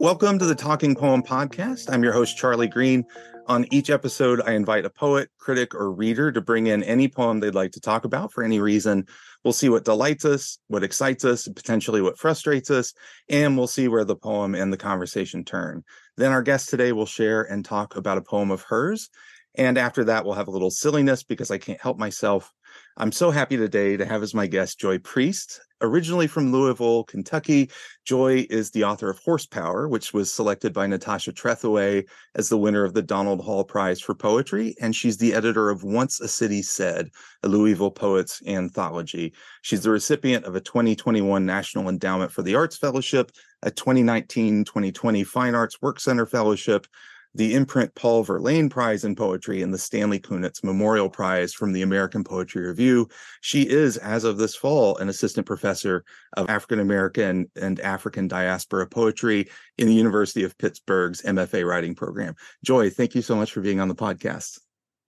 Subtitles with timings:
[0.00, 1.92] Welcome to the Talking Poem Podcast.
[1.92, 3.04] I'm your host, Charlie Green.
[3.48, 7.38] On each episode, I invite a poet, critic, or reader to bring in any poem
[7.38, 9.06] they'd like to talk about for any reason.
[9.44, 12.94] We'll see what delights us, what excites us, potentially what frustrates us,
[13.28, 15.84] and we'll see where the poem and the conversation turn.
[16.16, 19.10] Then our guest today will share and talk about a poem of hers.
[19.54, 22.50] And after that, we'll have a little silliness because I can't help myself.
[22.96, 25.60] I'm so happy today to have as my guest Joy Priest.
[25.82, 27.70] Originally from Louisville, Kentucky,
[28.04, 32.84] Joy is the author of Horsepower, which was selected by Natasha Trethewey as the winner
[32.84, 34.74] of the Donald Hall Prize for Poetry.
[34.80, 37.08] And she's the editor of Once a City Said,
[37.42, 39.32] a Louisville Poets Anthology.
[39.62, 43.30] She's the recipient of a 2021 National Endowment for the Arts Fellowship,
[43.62, 46.86] a 2019 2020 Fine Arts Work Center Fellowship,
[47.34, 51.82] the imprint Paul Verlaine Prize in Poetry and the Stanley Kunitz Memorial Prize from the
[51.82, 53.08] American Poetry Review.
[53.40, 56.04] She is, as of this fall, an assistant professor
[56.36, 62.34] of African American and African diaspora poetry in the University of Pittsburgh's MFA writing program.
[62.64, 64.58] Joy, thank you so much for being on the podcast.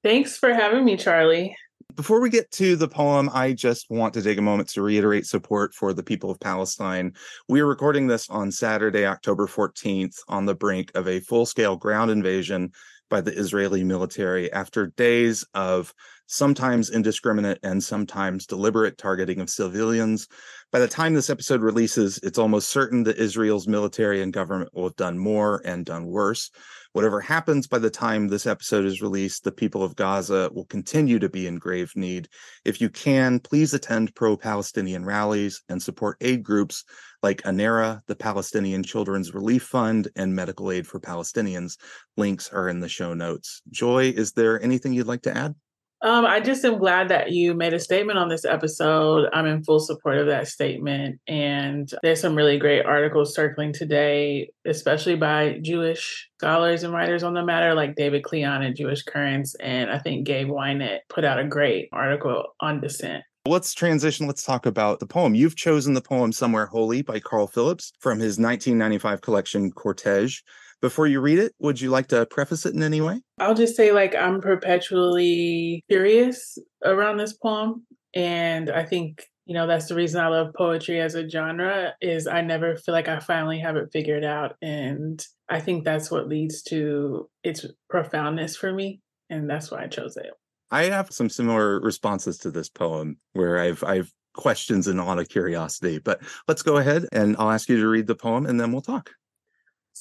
[0.02, 1.56] Thanks for having me, Charlie.
[1.94, 5.26] Before we get to the poem, I just want to take a moment to reiterate
[5.26, 7.12] support for the people of Palestine.
[7.48, 11.76] We are recording this on Saturday, October 14th, on the brink of a full scale
[11.76, 12.70] ground invasion
[13.10, 15.92] by the Israeli military after days of
[16.26, 20.28] sometimes indiscriminate and sometimes deliberate targeting of civilians.
[20.70, 24.84] By the time this episode releases, it's almost certain that Israel's military and government will
[24.84, 26.50] have done more and done worse.
[26.92, 31.18] Whatever happens by the time this episode is released, the people of Gaza will continue
[31.18, 32.28] to be in grave need.
[32.66, 36.84] If you can, please attend pro Palestinian rallies and support aid groups
[37.22, 41.78] like ANERA, the Palestinian Children's Relief Fund, and Medical Aid for Palestinians.
[42.18, 43.62] Links are in the show notes.
[43.70, 45.54] Joy, is there anything you'd like to add?
[46.02, 49.28] Um, I just am glad that you made a statement on this episode.
[49.32, 51.20] I'm in full support of that statement.
[51.28, 57.34] And there's some really great articles circling today, especially by Jewish scholars and writers on
[57.34, 59.54] the matter, like David Klion at Jewish Currents.
[59.60, 63.22] And I think Gabe Winant put out a great article on dissent.
[63.46, 64.26] Let's transition.
[64.26, 65.36] Let's talk about the poem.
[65.36, 70.42] You've chosen the poem Somewhere Holy by Carl Phillips from his 1995 collection Cortege.
[70.82, 73.22] Before you read it, would you like to preface it in any way?
[73.38, 77.86] I'll just say, like, I'm perpetually curious around this poem.
[78.14, 82.26] And I think, you know, that's the reason I love poetry as a genre is
[82.26, 84.56] I never feel like I finally have it figured out.
[84.60, 89.00] And I think that's what leads to its profoundness for me.
[89.30, 90.32] And that's why I chose it.
[90.72, 95.18] I have some similar responses to this poem where I've I've questions and a lot
[95.18, 95.98] of curiosity.
[95.98, 98.82] But let's go ahead and I'll ask you to read the poem and then we'll
[98.82, 99.10] talk.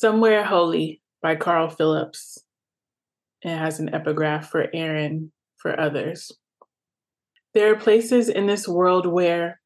[0.02, 2.44] Somewhere Holy by Carl Phillips.
[3.44, 6.32] It has an epigraph for Aaron, for others.
[7.54, 9.62] There are places in this world where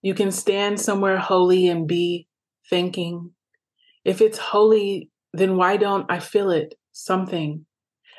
[0.00, 2.28] you can stand somewhere holy and be
[2.70, 3.32] thinking,
[4.04, 6.76] if it's holy, then why don't I feel it?
[6.92, 7.66] Something.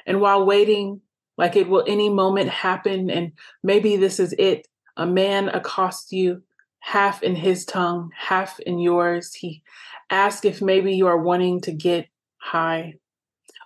[0.06, 1.00] And while waiting,
[1.38, 3.32] like it will any moment happen, and
[3.64, 4.68] maybe this is it,
[4.98, 6.44] a man accosts you,
[6.80, 9.34] half in his tongue, half in yours.
[9.34, 9.64] He
[10.10, 12.08] Ask if maybe you are wanting to get
[12.38, 12.96] high.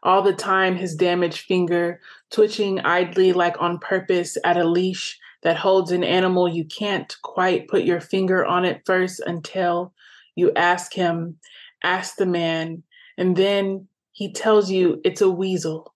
[0.02, 2.00] All the time, his damaged finger
[2.32, 6.48] twitching idly, like on purpose, at a leash that holds an animal.
[6.48, 9.94] You can't quite put your finger on it first until
[10.36, 11.38] you ask him,
[11.84, 12.84] ask the man,
[13.18, 15.94] and then he tells you it's a weasel.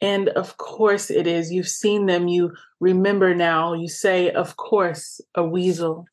[0.00, 1.52] And of course it is.
[1.52, 2.26] You've seen them.
[2.26, 3.74] You remember now.
[3.74, 6.06] You say, of course, a weasel.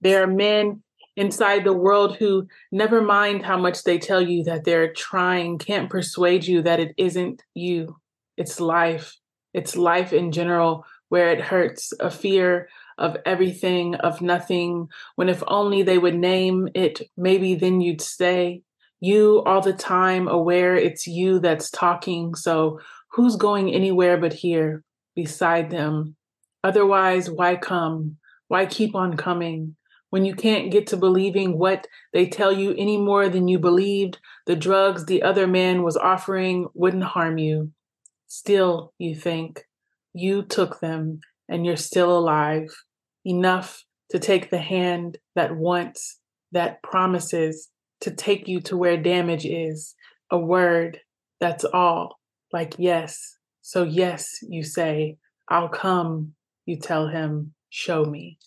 [0.00, 0.82] There are men
[1.16, 5.90] inside the world who never mind how much they tell you that they're trying, can't
[5.90, 7.96] persuade you that it isn't you.
[8.36, 9.16] It's life.
[9.52, 15.42] It's life in general where it hurts, a fear of everything, of nothing, when if
[15.46, 18.62] only they would name it, maybe then you'd stay.
[19.00, 22.80] You all the time aware it's you that's talking, so
[23.10, 24.84] who's going anywhere but here
[25.14, 26.16] beside them?
[26.64, 28.16] Otherwise, why come?
[28.48, 29.76] Why keep on coming?
[30.12, 34.18] When you can't get to believing what they tell you any more than you believed
[34.44, 37.72] the drugs the other man was offering wouldn't harm you.
[38.26, 39.62] Still, you think,
[40.12, 42.68] you took them and you're still alive,
[43.24, 46.18] enough to take the hand that wants,
[46.52, 47.70] that promises
[48.02, 49.94] to take you to where damage is,
[50.30, 51.00] a word,
[51.40, 52.20] that's all,
[52.52, 53.38] like yes.
[53.62, 55.16] So, yes, you say,
[55.48, 56.34] I'll come,
[56.66, 58.38] you tell him, show me.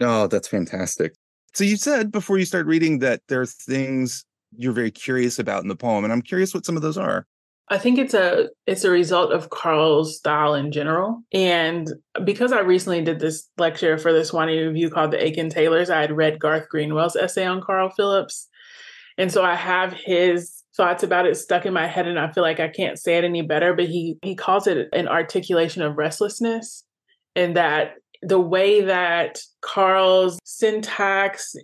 [0.00, 1.14] Oh, that's fantastic.
[1.54, 4.24] So you said before you start reading that there are things
[4.56, 7.26] you're very curious about in the poem, and I'm curious what some of those are.
[7.68, 11.22] I think it's a it's a result of Carl's style in general.
[11.32, 11.92] And
[12.24, 16.00] because I recently did this lecture for this Sewanee review called The Aiken Taylors, I
[16.00, 18.48] had read Garth Greenwell's essay on Carl Phillips.
[19.18, 22.44] And so I have his thoughts about it stuck in my head and I feel
[22.44, 25.96] like I can't say it any better, but he he calls it an articulation of
[25.96, 26.84] restlessness
[27.34, 31.54] and that the way that Carl's syntax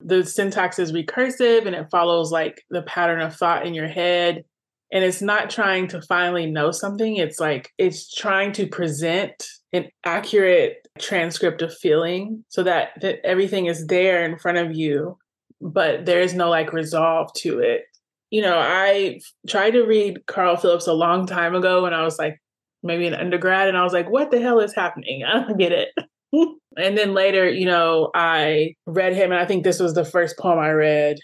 [0.00, 4.44] the syntax is recursive and it follows like the pattern of thought in your head.
[4.92, 7.16] And it's not trying to finally know something.
[7.16, 13.66] It's like it's trying to present an accurate transcript of feeling so that, that everything
[13.66, 15.18] is there in front of you
[15.60, 17.82] but there is no like resolve to it.
[18.30, 22.18] You know i tried to read carl phillips a long time ago when i was
[22.18, 22.38] like
[22.82, 25.72] maybe an undergrad and i was like what the hell is happening i don't get
[25.72, 25.88] it
[26.32, 30.38] and then later you know i read him and i think this was the first
[30.38, 31.18] poem i read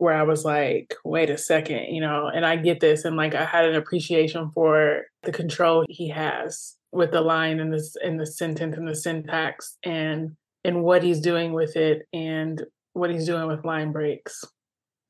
[0.00, 3.04] where I was like, wait a second, you know, and I get this.
[3.04, 7.70] And like I had an appreciation for the control he has with the line and
[7.70, 12.64] this in the sentence and the syntax and and what he's doing with it and
[12.94, 14.42] what he's doing with line breaks.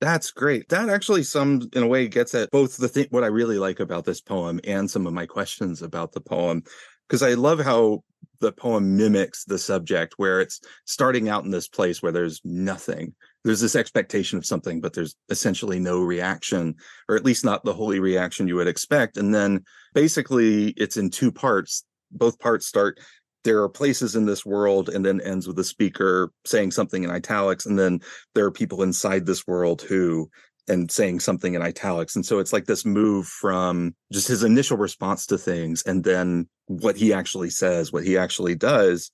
[0.00, 0.68] That's great.
[0.70, 3.80] That actually some in a way gets at both the thing what I really like
[3.80, 6.62] about this poem and some of my questions about the poem
[7.06, 8.02] because I love how
[8.40, 13.14] the poem mimics the subject where it's starting out in this place where there's nothing
[13.44, 16.74] there's this expectation of something but there's essentially no reaction
[17.08, 19.62] or at least not the holy reaction you would expect and then
[19.92, 22.98] basically it's in two parts both parts start
[23.44, 27.10] there are places in this world and then ends with the speaker saying something in
[27.10, 28.00] italics and then
[28.34, 30.30] there are people inside this world who
[30.68, 34.76] and saying something in italics and so it's like this move from just his initial
[34.76, 39.10] response to things and then what he actually says what he actually does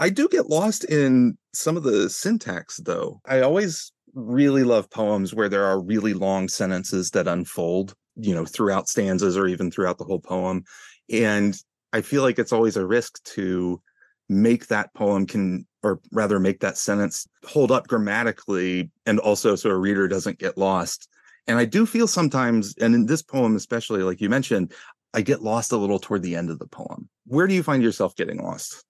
[0.00, 3.20] I do get lost in some of the syntax, though.
[3.26, 8.46] I always really love poems where there are really long sentences that unfold, you know,
[8.46, 10.64] throughout stanzas or even throughout the whole poem.
[11.10, 11.54] And
[11.92, 13.80] I feel like it's always a risk to
[14.28, 19.70] make that poem can, or rather make that sentence hold up grammatically and also so
[19.70, 21.08] a reader doesn't get lost.
[21.46, 24.72] And I do feel sometimes, and in this poem especially, like you mentioned,
[25.14, 27.08] I get lost a little toward the end of the poem.
[27.26, 28.84] Where do you find yourself getting lost?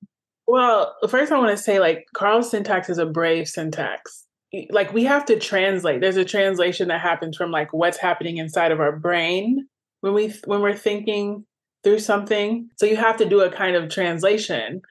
[0.47, 4.27] Well, first I want to say like Carl's syntax is a brave syntax.
[4.71, 6.01] Like we have to translate.
[6.01, 9.69] There's a translation that happens from like what's happening inside of our brain
[10.01, 11.47] when we when we're thinking
[11.83, 12.69] through something.
[12.77, 14.83] So you have to do a kind of translation.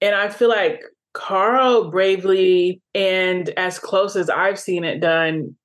[0.00, 0.82] And I feel like
[1.14, 5.56] Carl bravely and as close as I've seen it done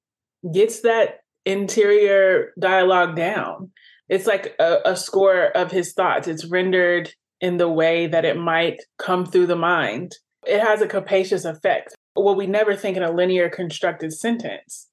[0.54, 3.72] gets that interior dialogue down.
[4.10, 6.28] It's like a, a score of his thoughts.
[6.28, 10.13] It's rendered in the way that it might come through the mind.
[10.48, 11.95] It has a capacious effect.
[12.13, 14.88] What we never think in a linear constructed sentence.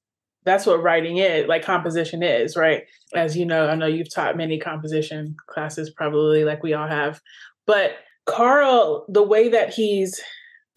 [0.45, 2.83] That's what writing is, like composition is, right?
[3.13, 7.19] As you know, I know you've taught many composition classes, probably like we all have.
[7.67, 10.19] But Carl, the way that he's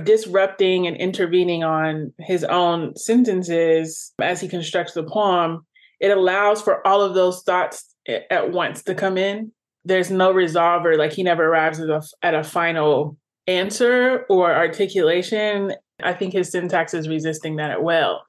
[0.03, 5.65] disrupting and intervening on his own sentences as he constructs the poem,
[6.01, 7.95] it allows for all of those thoughts
[8.31, 9.53] at once to come in
[9.85, 13.17] there's no resolver like he never arrives at a, at a final
[13.47, 15.73] answer or articulation
[16.03, 18.23] i think his syntax is resisting that at well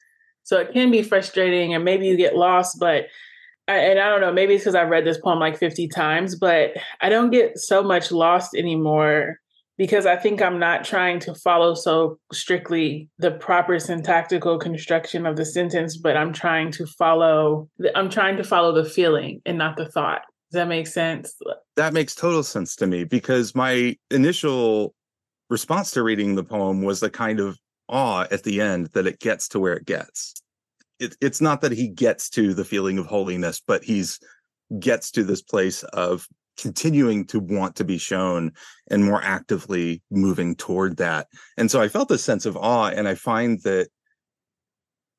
[0.44, 3.06] so it can be frustrating and maybe you get lost but
[3.68, 6.72] and i don't know maybe it's because i've read this poem like 50 times but
[7.02, 9.38] i don't get so much lost anymore
[9.78, 15.36] because i think i'm not trying to follow so strictly the proper syntactical construction of
[15.36, 19.58] the sentence but i'm trying to follow the, i'm trying to follow the feeling and
[19.58, 20.22] not the thought
[20.54, 21.36] does that make sense?
[21.78, 24.94] That makes total sense to me because my initial
[25.50, 29.20] response to reading the poem was the kind of awe at the end that it
[29.20, 30.34] gets to where it gets.
[31.00, 34.20] It, it's not that he gets to the feeling of holiness, but he's
[34.80, 38.52] gets to this place of continuing to want to be shown
[38.90, 41.28] and more actively moving toward that.
[41.58, 42.90] And so I felt this sense of awe.
[42.90, 43.90] And I find that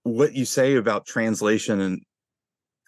[0.04, 2.02] what you say about translation and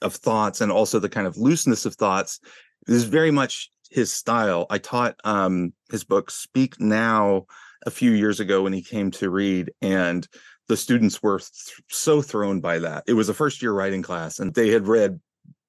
[0.02, 2.38] of thoughts and also the kind of looseness of thoughts
[2.86, 4.66] is very much his style.
[4.70, 7.46] I taught um, his book Speak Now
[7.84, 10.26] a few years ago when he came to read, and
[10.68, 13.04] the students were th- so thrown by that.
[13.06, 15.20] It was a first year writing class, and they had read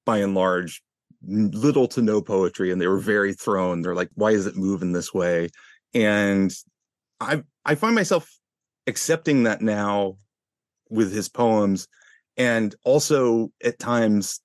[0.04, 0.82] by and large
[1.26, 3.82] little to no poetry, and they were very thrown.
[3.82, 5.50] They're like, "Why is it moving this way?"
[5.94, 6.52] And
[7.20, 8.30] I I find myself
[8.86, 10.16] accepting that now
[10.90, 11.86] with his poems
[12.38, 14.40] and also at times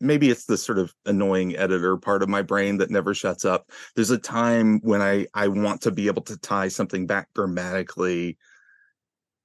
[0.00, 3.70] maybe it's the sort of annoying editor part of my brain that never shuts up.
[3.94, 8.38] There's a time when i i want to be able to tie something back grammatically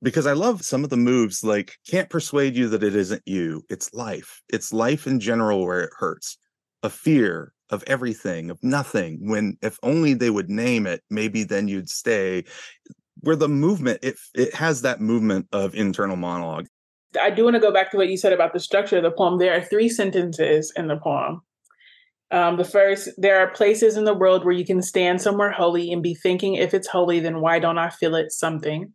[0.02, 3.64] because i love some of the moves like can't persuade you that it isn't you
[3.70, 4.42] it's life.
[4.50, 6.38] It's life in general where it hurts.
[6.84, 11.68] A fear of everything of nothing when if only they would name it maybe then
[11.68, 12.46] you'd stay.
[13.22, 16.68] Where the movement it it has that movement of internal monologue
[17.18, 19.12] I do want to go back to what you said about the structure of the
[19.12, 19.38] poem.
[19.38, 21.42] There are three sentences in the poem.
[22.32, 25.92] Um, the first, there are places in the world where you can stand somewhere holy
[25.92, 28.92] and be thinking, if it's holy, then why don't I feel it something?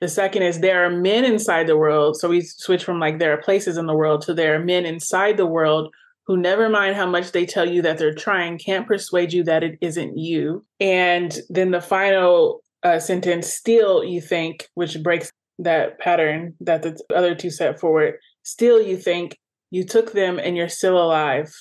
[0.00, 2.16] The second is there are men inside the world.
[2.16, 4.86] So we switch from like there are places in the world to there are men
[4.86, 5.92] inside the world
[6.26, 9.64] who never mind how much they tell you that they're trying, can't persuade you that
[9.64, 10.64] it isn't you.
[10.78, 16.98] And then the final uh, sentence, still you think, which breaks that pattern that the
[17.14, 19.36] other two set forward, still you think
[19.70, 21.52] you took them and you're still alive.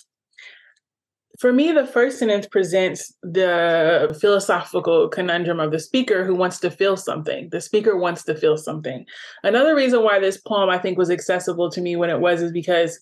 [1.40, 6.72] For me, the first sentence presents the philosophical conundrum of the speaker who wants to
[6.72, 7.50] feel something.
[7.52, 9.06] The speaker wants to feel something.
[9.44, 12.52] Another reason why this poem I think was accessible to me when it was is
[12.52, 13.00] because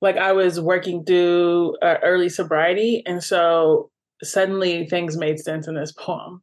[0.00, 3.02] like I was working through uh, early sobriety.
[3.06, 3.90] And so
[4.22, 6.42] suddenly things made sense in this poem.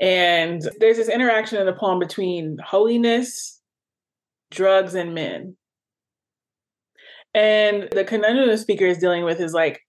[0.00, 3.60] And there's this interaction in the poem between holiness,
[4.50, 5.56] drugs, and men.
[7.34, 9.80] And the conundrum the speaker is dealing with is like,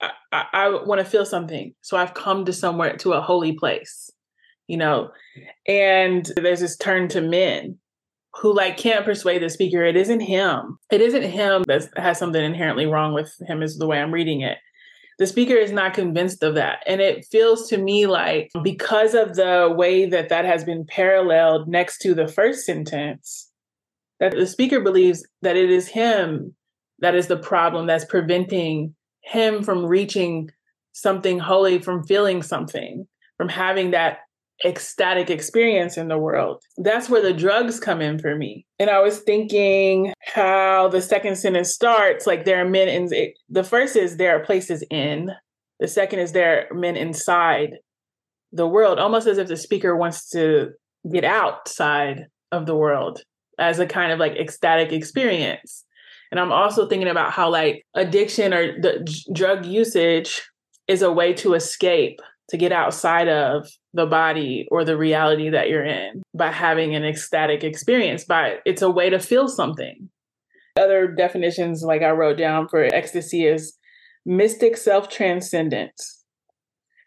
[0.00, 1.74] I, I, I want to feel something.
[1.80, 4.10] So I've come to somewhere, to a holy place,
[4.68, 5.10] you know?
[5.66, 7.78] And there's this turn to men
[8.40, 12.42] who like can't persuade the speaker it isn't him it isn't him that has something
[12.42, 14.58] inherently wrong with him is the way i'm reading it
[15.18, 16.82] the speaker is not convinced of that.
[16.86, 21.68] And it feels to me like because of the way that that has been paralleled
[21.68, 23.50] next to the first sentence
[24.20, 26.54] that the speaker believes that it is him
[27.00, 30.50] that is the problem that's preventing him from reaching
[30.92, 33.06] something holy from feeling something
[33.36, 34.18] from having that
[34.64, 36.62] ecstatic experience in the world.
[36.78, 38.66] That's where the drugs come in for me.
[38.78, 43.08] And I was thinking how the second sentence starts like there are men in
[43.48, 45.30] the first is there are places in,
[45.80, 47.74] the second is there are men inside
[48.52, 50.70] the world, almost as if the speaker wants to
[51.12, 53.22] get outside of the world
[53.58, 55.84] as a kind of like ecstatic experience.
[56.30, 60.42] And I'm also thinking about how like addiction or the drug usage
[60.88, 62.20] is a way to escape
[62.50, 67.04] to get outside of the body or the reality that you're in by having an
[67.04, 70.10] ecstatic experience by it's a way to feel something.
[70.76, 73.76] Other definitions like i wrote down for ecstasy is
[74.26, 76.24] mystic self-transcendence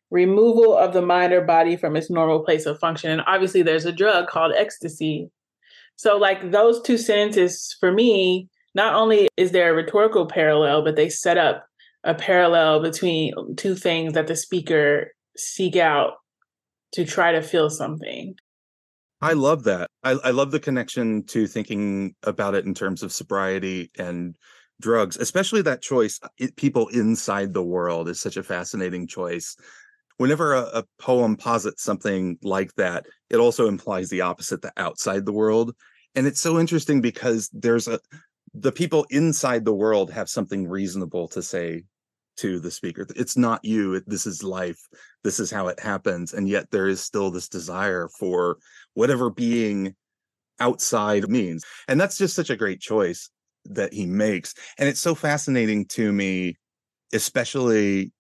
[0.09, 3.11] removal of the mind or body from its normal place of function.
[3.11, 5.29] And obviously there's a drug called ecstasy.
[5.97, 10.95] So like those two sentences for me not only is there a rhetorical parallel but
[10.95, 11.65] they set up
[12.03, 16.13] a parallel between two things that the speaker seek out
[16.93, 18.35] to try to feel something.
[19.21, 19.89] I love that.
[20.03, 24.35] I, I love the connection to thinking about it in terms of sobriety and
[24.79, 26.19] drugs, especially that choice.
[26.21, 29.55] Uh, it, people inside the world is such a fascinating choice.
[30.17, 35.25] Whenever a, a poem posits something like that, it also implies the opposite, the outside
[35.25, 35.75] the world.
[36.15, 37.99] And it's so interesting because there's a
[38.53, 41.83] the people inside the world have something reasonable to say
[42.37, 44.79] to the speaker it's not you this is life
[45.23, 48.57] this is how it happens and yet there is still this desire for
[48.93, 49.95] whatever being
[50.59, 53.29] outside means and that's just such a great choice
[53.65, 56.55] that he makes and it's so fascinating to me
[57.13, 58.11] especially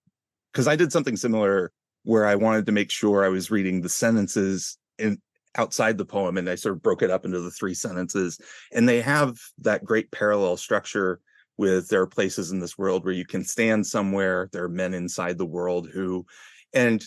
[0.51, 1.71] because i did something similar
[2.03, 5.19] where i wanted to make sure i was reading the sentences in
[5.55, 8.39] outside the poem and i sort of broke it up into the three sentences
[8.73, 11.19] and they have that great parallel structure
[11.57, 14.93] with there are places in this world where you can stand somewhere there are men
[14.93, 16.25] inside the world who
[16.73, 17.03] and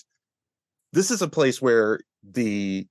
[0.92, 2.86] this is a place where the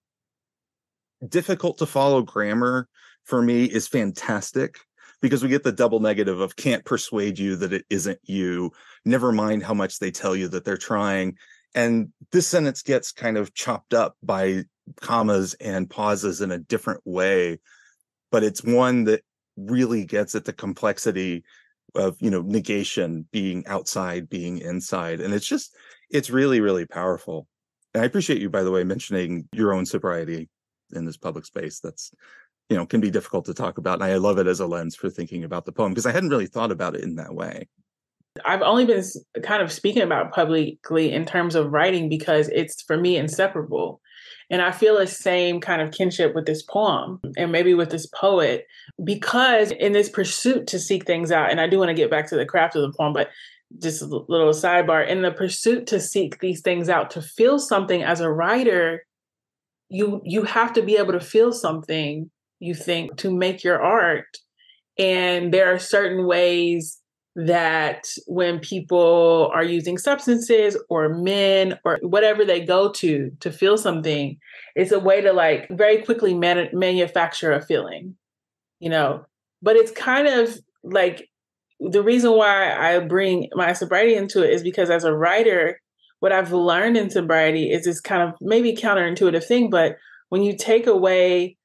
[1.28, 2.88] difficult to follow grammar
[3.25, 4.80] for me is fantastic
[5.22, 8.72] because we get the double negative of can't persuade you that it isn't you
[9.06, 11.36] never mind how much they tell you that they're trying
[11.75, 14.63] and this sentence gets kind of chopped up by
[15.01, 17.60] commas and pauses in a different way
[18.32, 19.22] but it's one that
[19.68, 21.44] really gets at the complexity
[21.96, 25.75] of you know negation being outside being inside and it's just
[26.12, 27.48] it's really really powerful
[27.94, 30.48] and i appreciate you by the way mentioning your own sobriety
[30.94, 32.12] in this public space that's
[32.70, 34.96] you know can be difficult to talk about and i love it as a lens
[34.96, 37.68] for thinking about the poem because i hadn't really thought about it in that way.
[38.46, 39.04] I've only been
[39.44, 44.01] kind of speaking about publicly in terms of writing because it's for me inseparable
[44.50, 48.08] and I feel a same kind of kinship with this poem and maybe with this
[48.08, 48.65] poet
[49.03, 52.27] because in this pursuit to seek things out, and I do want to get back
[52.29, 53.29] to the craft of the poem, but
[53.77, 58.01] just a little sidebar in the pursuit to seek these things out, to feel something
[58.01, 59.03] as a writer,
[59.89, 62.29] you you have to be able to feel something,
[62.60, 64.38] you think, to make your art.
[64.98, 66.99] And there are certain ways
[67.46, 73.77] that when people are using substances or men or whatever they go to to feel
[73.77, 74.38] something,
[74.75, 78.15] it's a way to like very quickly man- manufacture a feeling.
[78.79, 79.25] you know,
[79.62, 81.29] but it's kind of like
[81.79, 85.79] the reason why I bring my sobriety into it is because as a writer,
[86.19, 89.98] what I've learned in sobriety is this kind of maybe counterintuitive thing, but
[90.29, 91.58] when you take away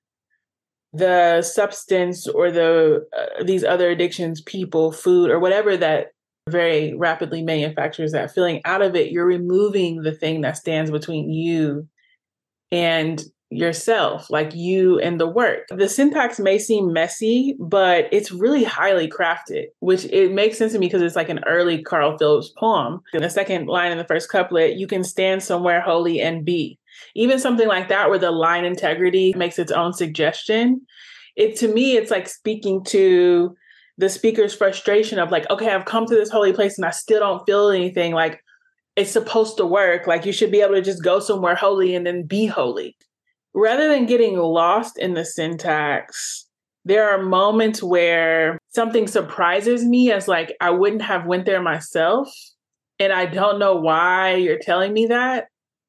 [0.95, 6.09] the substance or the uh, these other addictions, people, food, or whatever that
[6.49, 11.31] very rapidly manufactures that feeling out of it, you're removing the thing that stands between
[11.31, 11.89] you
[12.71, 15.67] and yourself, like you and the work.
[15.71, 20.79] The syntax may seem messy, but it's really highly crafted, which it makes sense to
[20.79, 23.01] me because it's like an early Carl Phillips poem.
[23.13, 26.79] In the second line in the first couplet, you can stand somewhere holy and be.
[27.15, 30.81] Even something like that, where the line integrity makes its own suggestion.
[31.37, 33.57] It to me, it's like speaking to
[33.99, 37.21] the speaker's frustration of like, okay, I've come to this holy place and I still
[37.21, 38.13] don't feel anything.
[38.13, 38.41] Like
[38.97, 40.07] it's supposed to work.
[40.07, 42.97] Like you should be able to just go somewhere holy and then be holy
[43.55, 46.47] rather than getting lost in the syntax
[46.85, 52.29] there are moments where something surprises me as like i wouldn't have went there myself
[52.99, 55.47] and i don't know why you're telling me that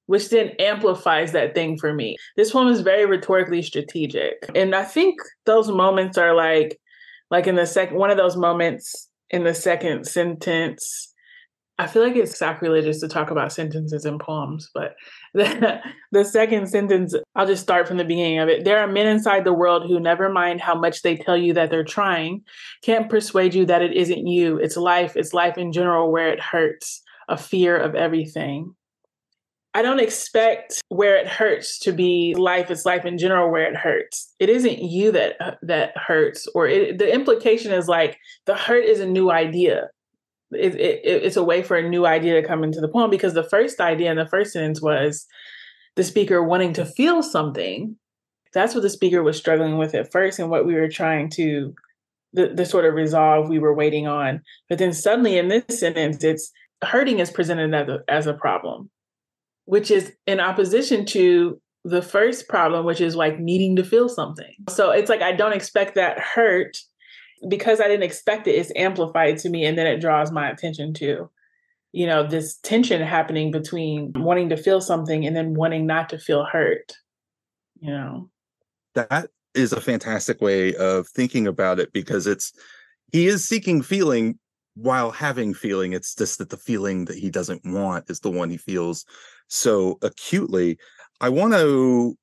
[0.08, 4.84] which then amplifies that thing for me this poem is very rhetorically strategic and i
[4.84, 6.80] think those moments are like
[7.32, 11.14] like in the second one of those moments in the second sentence
[11.78, 14.96] I feel like it's sacrilegious to talk about sentences in poems, but
[15.34, 15.82] the,
[16.12, 18.64] the second sentence, I'll just start from the beginning of it.
[18.64, 21.70] There are men inside the world who never mind how much they tell you that
[21.70, 22.44] they're trying,
[22.82, 24.58] can't persuade you that it isn't you.
[24.58, 28.74] It's life, it's life in general where it hurts, a fear of everything.
[29.76, 33.76] I don't expect where it hurts to be life is life in general where it
[33.76, 34.34] hurts.
[34.40, 39.00] It isn't you that that hurts or it, the implication is like the hurt is
[39.02, 39.90] a new idea
[40.52, 43.34] it, it, it's a way for a new idea to come into the poem because
[43.34, 45.26] the first idea in the first sentence was
[45.96, 47.96] the speaker wanting to feel something.
[48.54, 51.74] That's what the speaker was struggling with at first, and what we were trying to
[52.34, 54.42] the, the sort of resolve we were waiting on.
[54.70, 56.52] But then suddenly in this sentence, it's
[56.84, 58.90] hurting is presented as a, as a problem,
[59.66, 64.54] which is in opposition to the first problem, which is like needing to feel something.
[64.70, 66.78] So it's like I don't expect that hurt
[67.48, 70.94] because I didn't expect it, it's amplified to me and then it draws my attention
[70.96, 71.30] to,
[71.92, 76.18] you know, this tension happening between wanting to feel something and then wanting not to
[76.18, 76.94] feel hurt,
[77.80, 78.30] you know.
[78.96, 82.52] That is a fantastic way of thinking about it because it's
[83.12, 84.40] he is seeking feeling
[84.76, 85.94] while having feeling.
[85.94, 89.06] It's just that the feeling that he doesn't want is the one he feels
[89.48, 90.78] so acutely.
[91.22, 92.18] I want to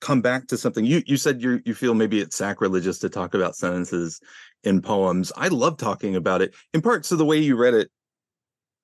[0.00, 3.32] come back to something you you said you you feel maybe it's sacrilegious to talk
[3.34, 4.20] about sentences
[4.62, 5.32] in poems.
[5.36, 7.90] I love talking about it in part so the way you read it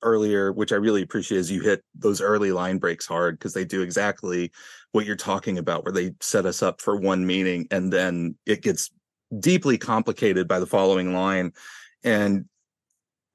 [0.02, 3.64] earlier, which I really appreciate, is you hit those early line breaks hard because they
[3.64, 4.50] do exactly
[4.92, 8.62] what you're talking about, where they set us up for one meaning and then it
[8.62, 8.90] gets
[9.38, 11.52] deeply complicated by the following line.
[12.02, 12.46] And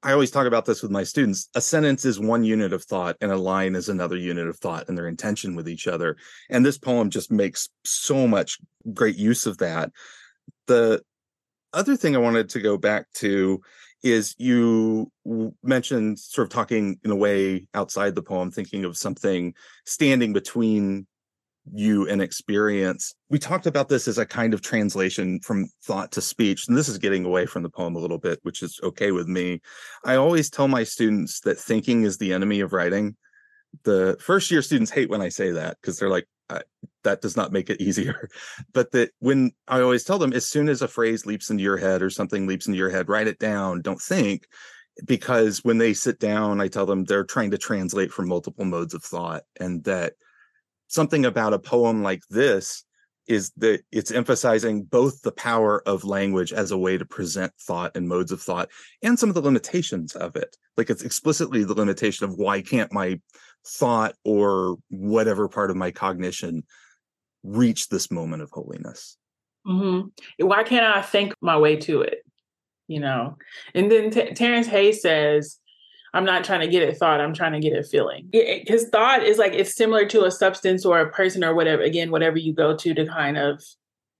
[0.02, 1.48] I always talk about this with my students.
[1.54, 4.88] A sentence is one unit of thought, and a line is another unit of thought,
[4.88, 6.16] and their intention with each other.
[6.50, 8.58] And this poem just makes so much
[8.92, 9.90] great use of that.
[10.66, 11.02] The
[11.72, 13.60] other thing I wanted to go back to
[14.02, 15.10] is you
[15.62, 19.54] mentioned sort of talking in a way outside the poem, thinking of something
[19.84, 21.06] standing between
[21.72, 23.14] you an experience.
[23.28, 26.88] We talked about this as a kind of translation from thought to speech, and this
[26.88, 29.60] is getting away from the poem a little bit, which is okay with me.
[30.04, 33.16] I always tell my students that thinking is the enemy of writing.
[33.84, 36.26] The first year students hate when I say that because they're like,
[37.06, 38.28] that does not make it easier.
[38.72, 41.78] But that when I always tell them, as soon as a phrase leaps into your
[41.78, 44.46] head or something leaps into your head, write it down, don't think.
[45.04, 48.94] Because when they sit down, I tell them they're trying to translate from multiple modes
[48.94, 50.14] of thought and that
[50.88, 52.84] something about a poem like this
[53.26, 57.96] is that it's emphasizing both the power of language as a way to present thought
[57.96, 58.68] and modes of thought
[59.02, 60.56] and some of the limitations of it.
[60.76, 63.20] Like it's explicitly the limitation of why can't my
[63.66, 66.62] thought or whatever part of my cognition
[67.42, 69.16] reach this moment of holiness?
[69.66, 70.46] Mm-hmm.
[70.46, 72.18] why can't i think my way to it?
[72.86, 73.36] You know?
[73.74, 75.58] And then T- terrence hayes says
[76.16, 78.30] I'm not trying to get it thought, I'm trying to get it feeling.
[78.32, 82.10] Because thought is like it's similar to a substance or a person or whatever, again,
[82.10, 83.62] whatever you go to to kind of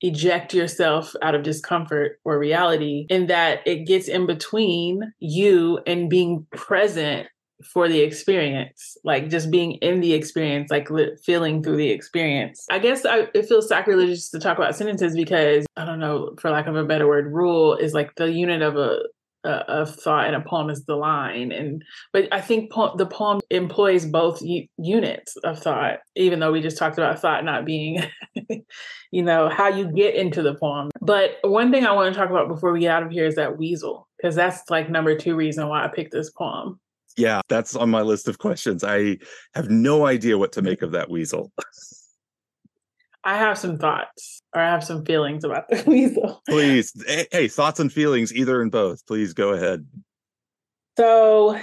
[0.03, 6.11] eject yourself out of discomfort or reality, in that it gets in between you and
[6.11, 7.29] being present
[7.65, 10.89] for the experience, like just being in the experience, like
[11.25, 12.67] feeling through the experience.
[12.71, 16.51] I guess I, it feels sacrilegious to talk about sentences because I don't know, for
[16.51, 18.99] lack of a better word, rule is like the unit of a
[19.51, 21.53] of thought in a poem is the line.
[21.53, 21.83] And
[22.13, 26.61] but i think po- the poem employs both u- units of thought even though we
[26.61, 28.03] just talked about thought not being
[29.11, 30.91] you know how you get into the poem.
[31.01, 33.37] But one thing i want to talk about before we get out of here is
[33.37, 36.81] that weasel because that's like number two reason why i picked this poem.
[37.17, 38.85] Yeah that's on my list of questions.
[38.85, 39.19] I
[39.55, 41.53] have no idea what to make of that weasel
[43.27, 46.43] I have some thoughts or I have some feelings about the weasel.
[46.49, 46.93] Please.
[47.33, 49.05] Hey, thoughts and feelings, either and both.
[49.07, 49.85] Please go ahead.
[50.97, 51.61] So,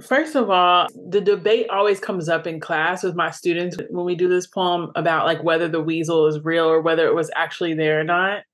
[0.00, 4.14] first of all, the debate always comes up in class with my students when we
[4.14, 7.74] do this poem about like whether the weasel is real or whether it was actually
[7.74, 8.44] there or not.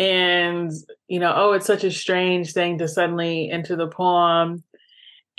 [0.00, 0.72] And,
[1.08, 4.64] you know, oh, it's such a strange thing to suddenly enter the poem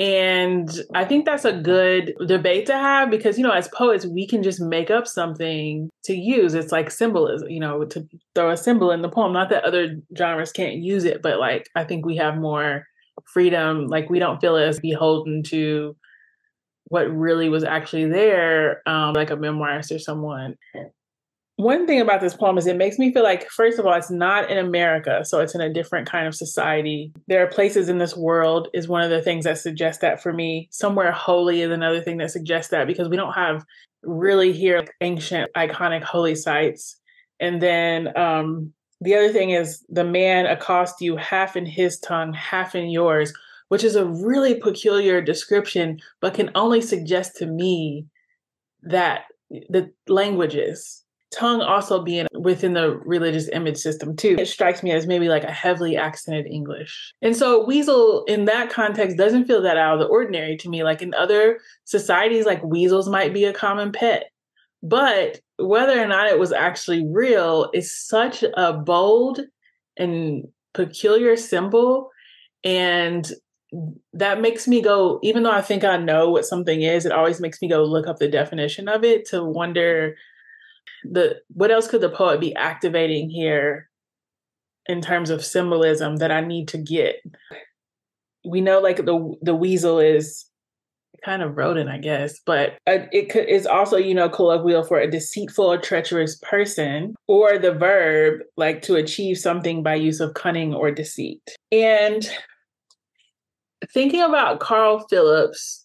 [0.02, 4.26] and I think that's a good debate to have because, you know, as poets, we
[4.26, 6.56] can just make up something to use.
[6.56, 9.32] It's like symbolism, you know, to throw a symbol in the poem.
[9.32, 12.88] Not that other genres can't use it, but like I think we have more
[13.32, 13.86] freedom.
[13.86, 15.96] Like we don't feel as beholden to
[16.86, 20.56] what really was actually there, um, like a memoirist or someone
[21.62, 24.10] one thing about this poem is it makes me feel like, first of all, it's
[24.10, 27.14] not in America, so it's in a different kind of society.
[27.28, 30.34] There are places in this world, is one of the things that suggests that for
[30.34, 30.68] me.
[30.72, 33.64] Somewhere holy is another thing that suggests that because we don't have
[34.02, 37.00] really here ancient, iconic holy sites.
[37.40, 42.34] And then um, the other thing is the man accosts you half in his tongue,
[42.34, 43.34] half in yours,
[43.68, 48.08] which is a really peculiar description, but can only suggest to me
[48.82, 49.26] that
[49.70, 51.01] the languages
[51.32, 54.36] tongue also being within the religious image system too.
[54.38, 57.14] It strikes me as maybe like a heavily accented english.
[57.22, 60.84] And so weasel in that context doesn't feel that out of the ordinary to me.
[60.84, 64.32] Like in other societies like weasels might be a common pet
[64.84, 69.42] but whether or not it was actually real is such a bold
[69.98, 72.10] and peculiar symbol.
[72.64, 73.30] And
[74.14, 77.40] that makes me go even though i think i know what something is it always
[77.40, 80.14] makes me go look up the definition of it to wonder
[81.04, 83.90] the what else could the poet be activating here
[84.88, 87.16] in terms of symbolism that I need to get?
[88.46, 90.46] We know like the the weasel is
[91.24, 95.00] kind of rodent, I guess, but uh, it could, is also, you know, colloquial for
[95.00, 100.34] a deceitful or treacherous person, or the verb like to achieve something by use of
[100.34, 101.42] cunning or deceit.
[101.72, 102.28] And
[103.94, 105.81] thinking about Carl Phillips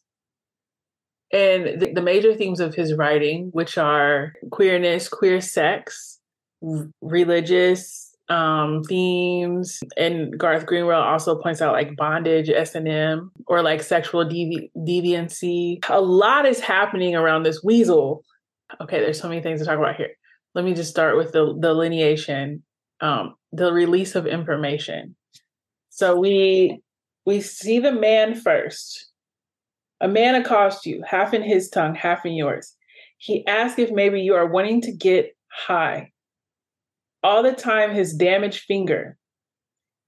[1.32, 6.20] and the, the major themes of his writing, which are queerness, queer sex,
[6.62, 9.78] r- religious um themes.
[9.96, 15.78] And garth greenwell also points out like bondage s&m or like sexual devi- deviancy.
[15.88, 18.24] A lot is happening around this weasel.
[18.80, 20.10] Okay there's so many things to talk about here.
[20.56, 22.64] Let me just start with the delineation
[23.00, 25.14] um the release of information.
[25.90, 26.80] So we
[27.26, 29.12] we see the man first
[30.00, 32.74] a man accosts you, half in his tongue, half in yours.
[33.18, 36.12] He asks if maybe you are wanting to get high.
[37.22, 39.16] All the time, his damaged finger,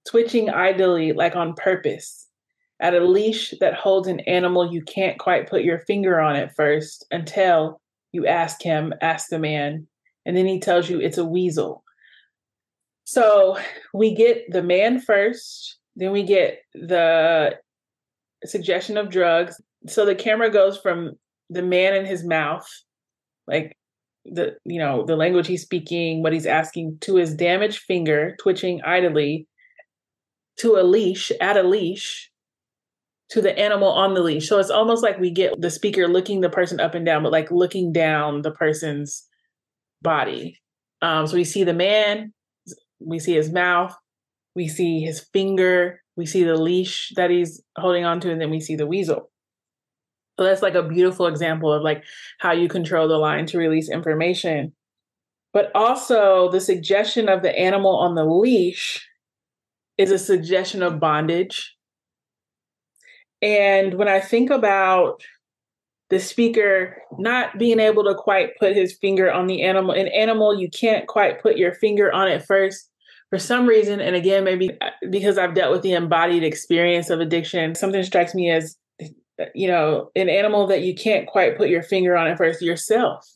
[0.09, 2.27] twitching idly like on purpose,
[2.81, 6.55] at a leash that holds an animal you can't quite put your finger on at
[6.55, 7.81] first until
[8.13, 9.87] you ask him, ask the man,
[10.25, 11.83] and then he tells you it's a weasel.
[13.05, 13.59] So
[13.95, 17.57] we get the man first, then we get the
[18.45, 21.13] suggestion of drugs, so the camera goes from
[21.51, 22.67] the man in his mouth,
[23.47, 23.77] like
[24.25, 28.81] the you know the language he's speaking, what he's asking, to his damaged finger twitching
[28.83, 29.47] idly,
[30.59, 32.31] to a leash at a leash,
[33.31, 34.49] to the animal on the leash.
[34.49, 37.33] So it's almost like we get the speaker looking the person up and down, but
[37.33, 39.27] like looking down the person's
[40.03, 40.59] body.
[41.03, 42.33] Um, so we see the man,
[43.01, 43.95] we see his mouth,
[44.55, 48.51] we see his finger, we see the leash that he's holding on to, and then
[48.51, 49.31] we see the weasel.
[50.45, 52.05] That's like a beautiful example of like
[52.39, 54.73] how you control the line to release information.
[55.53, 59.07] But also the suggestion of the animal on the leash
[59.97, 61.75] is a suggestion of bondage.
[63.43, 65.23] And when I think about
[66.11, 70.59] the speaker not being able to quite put his finger on the animal, an animal,
[70.59, 72.91] you can't quite put your finger on it first
[73.31, 74.01] for some reason.
[74.01, 78.35] And again, maybe uh, because I've dealt with the embodied experience of addiction, something strikes
[78.35, 78.77] me as
[79.55, 83.27] you know, an animal that you can't quite put your finger on at first yourself.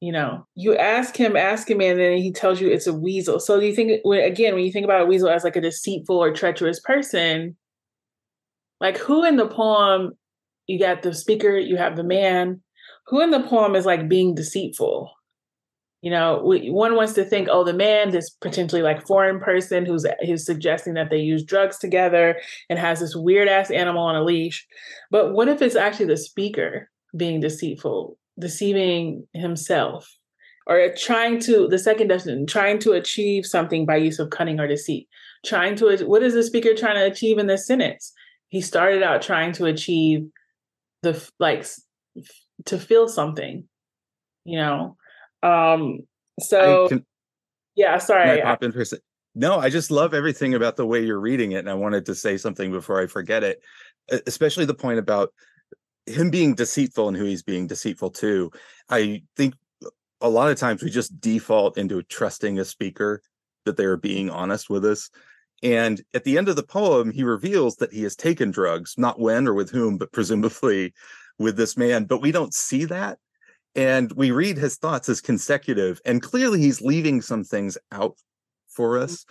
[0.00, 3.40] You know, you ask him, ask him, and then he tells you it's a weasel.
[3.40, 6.16] So you think, when, again, when you think about a weasel as like a deceitful
[6.16, 7.56] or treacherous person,
[8.80, 10.12] like who in the poem,
[10.66, 12.60] you got the speaker, you have the man,
[13.06, 15.10] who in the poem is like being deceitful?
[16.04, 19.86] You know, we, one wants to think, oh, the man, this potentially like foreign person
[19.86, 22.38] who's who's suggesting that they use drugs together
[22.68, 24.66] and has this weird ass animal on a leash.
[25.10, 30.14] But what if it's actually the speaker being deceitful, deceiving himself,
[30.66, 34.68] or trying to the second definition, trying to achieve something by use of cunning or
[34.68, 35.08] deceit?
[35.46, 38.12] Trying to what is the speaker trying to achieve in this sentence?
[38.48, 40.26] He started out trying to achieve
[41.02, 41.64] the like
[42.66, 43.64] to feel something,
[44.44, 44.98] you know
[45.44, 46.00] um,
[46.40, 47.04] so can,
[47.74, 48.42] yeah, sorry.
[48.42, 48.84] I pop in for
[49.34, 51.58] No, I just love everything about the way you're reading it.
[51.58, 53.60] And I wanted to say something before I forget it,
[54.26, 55.32] especially the point about
[56.06, 58.50] him being deceitful and who he's being deceitful to.
[58.88, 59.54] I think
[60.20, 63.22] a lot of times we just default into trusting a speaker
[63.64, 65.10] that they're being honest with us.
[65.62, 69.18] And at the end of the poem, he reveals that he has taken drugs, not
[69.18, 70.92] when or with whom, but presumably
[71.38, 72.04] with this man.
[72.04, 73.18] But we don't see that
[73.74, 78.16] and we read his thoughts as consecutive and clearly he's leaving some things out
[78.68, 79.04] for mm-hmm.
[79.04, 79.24] us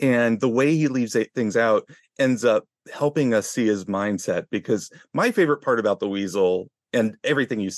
[0.00, 4.90] and the way he leaves things out ends up helping us see his mindset because
[5.12, 7.70] my favorite part about the weasel and everything you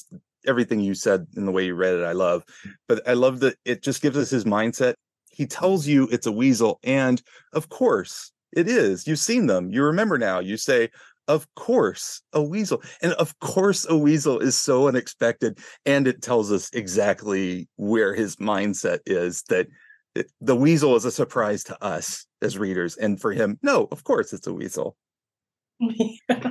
[0.46, 2.42] everything you said in the way you read it i love
[2.87, 4.94] but i love that it just gives us his mindset.
[5.31, 9.07] He tells you it's a weasel and of course it is.
[9.07, 9.70] You've seen them.
[9.70, 10.40] You remember now.
[10.40, 10.90] You say
[11.28, 16.50] of course a weasel and of course a weasel is so unexpected and it tells
[16.50, 19.68] us exactly where his mindset is that
[20.16, 24.02] eh, the weasel is a surprise to us as readers and for him no of
[24.04, 24.96] course it's a weasel
[25.80, 26.50] yeah.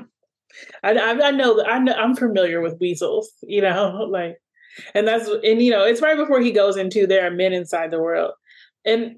[0.84, 4.38] I, I know I know I'm familiar with weasels you know like
[4.94, 7.92] and that's and you know it's right before he goes into there are men inside
[7.92, 8.34] the world
[8.86, 9.18] and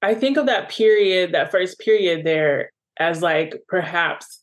[0.00, 4.41] I think of that period that first period there as like perhaps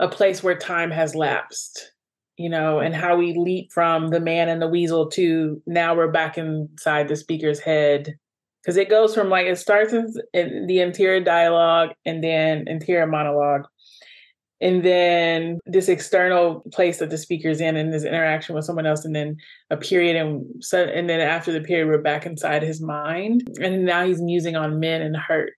[0.00, 1.92] a place where time has lapsed,
[2.36, 6.10] you know, and how we leap from the man and the weasel to now we're
[6.10, 8.16] back inside the speaker's head.
[8.62, 13.66] Because it goes from like, it starts in, the interior dialogue and then interior monologue.
[14.60, 19.04] And then this external place that the speaker's in and his interaction with someone else,
[19.04, 19.36] and then
[19.68, 23.84] a period, and so, and then after the period, we're back inside his mind, and
[23.84, 25.52] now he's musing on men and hurt.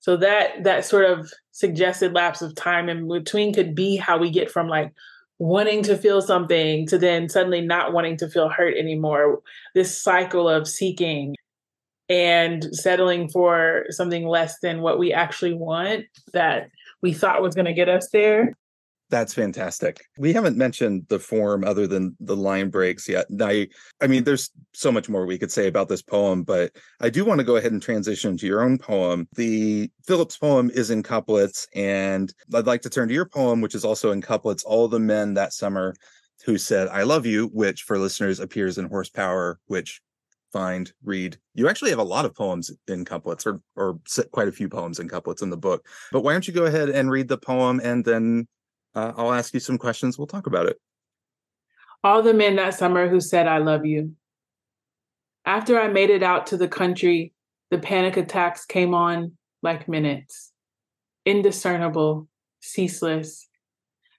[0.00, 4.30] So that that sort of suggested lapse of time in between could be how we
[4.30, 4.92] get from like
[5.38, 9.40] wanting to feel something to then suddenly not wanting to feel hurt anymore.
[9.74, 11.34] This cycle of seeking
[12.08, 16.70] and settling for something less than what we actually want that
[17.02, 18.56] we thought was going to get us there.
[19.10, 20.04] That's fantastic.
[20.18, 23.26] We haven't mentioned the form other than the line breaks yet.
[23.40, 23.68] I,
[24.02, 27.24] I mean, there's so much more we could say about this poem, but I do
[27.24, 29.26] want to go ahead and transition to your own poem.
[29.34, 33.74] The Phillips poem is in couplets, and I'd like to turn to your poem, which
[33.74, 34.62] is also in couplets.
[34.64, 35.94] All the men that summer
[36.44, 40.02] who said "I love you," which for listeners appears in Horsepower, which
[40.52, 43.98] find read you actually have a lot of poems in couplets or or
[44.32, 46.88] quite a few poems in couplets in the book but why don't you go ahead
[46.88, 48.48] and read the poem and then
[48.94, 50.18] uh, I'll ask you some questions.
[50.18, 50.80] We'll talk about it.
[52.04, 54.14] All the men that summer who said, I love you.
[55.44, 57.32] After I made it out to the country,
[57.70, 60.52] the panic attacks came on like minutes,
[61.24, 62.28] indiscernible,
[62.60, 63.48] ceaseless.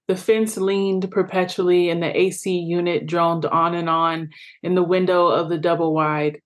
[0.08, 4.30] The fence leaned perpetually, and the AC unit droned on and on
[4.64, 6.42] in the window of the double wide.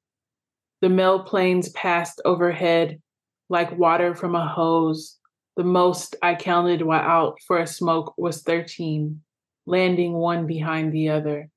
[0.82, 3.02] The mail planes passed overhead
[3.50, 5.18] like water from a hose,
[5.56, 9.22] the most I counted while out for a smoke was 13,
[9.66, 11.50] landing one behind the other.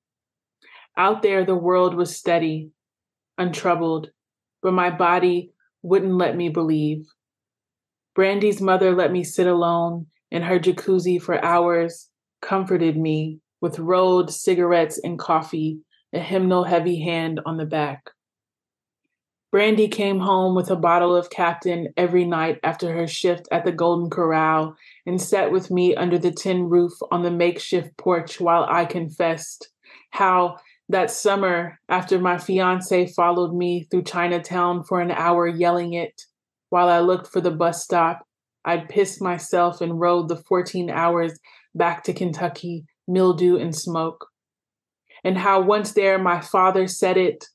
[0.96, 2.70] Out there, the world was steady,
[3.38, 4.10] untroubled,
[4.62, 7.06] but my body wouldn't let me believe.
[8.14, 12.08] Brandy's mother let me sit alone in her jacuzzi for hours,
[12.40, 15.78] comforted me with rolled cigarettes and coffee,
[16.12, 18.10] a hymnal heavy hand on the back.
[19.52, 23.72] Brandy came home with a bottle of Captain every night after her shift at the
[23.72, 28.66] Golden Corral and sat with me under the tin roof on the makeshift porch while
[28.68, 29.68] I confessed
[30.10, 30.56] how
[30.88, 36.22] that summer after my fiance followed me through Chinatown for an hour yelling it
[36.70, 38.26] while I looked for the bus stop,
[38.64, 41.38] I'd pissed myself and rode the 14 hours
[41.74, 44.26] back to Kentucky, mildew and smoke.
[45.22, 47.46] And how once there my father said it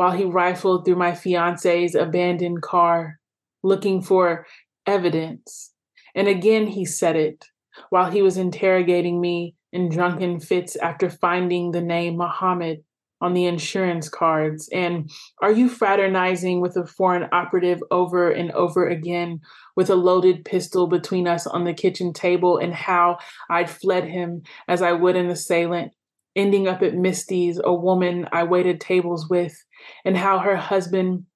[0.00, 3.18] while he rifled through my fiance's abandoned car,
[3.62, 4.46] looking for
[4.86, 5.74] evidence.
[6.14, 7.44] And again, he said it
[7.90, 12.82] while he was interrogating me in drunken fits after finding the name Muhammad
[13.20, 14.70] on the insurance cards?
[14.72, 15.10] And
[15.42, 19.40] are you fraternizing with a foreign operative over and over again
[19.76, 22.56] with a loaded pistol between us on the kitchen table?
[22.56, 23.18] And how
[23.50, 25.92] I'd fled him as I would an assailant,
[26.34, 29.62] ending up at Misty's, a woman I waited tables with,
[30.04, 31.26] and how her husband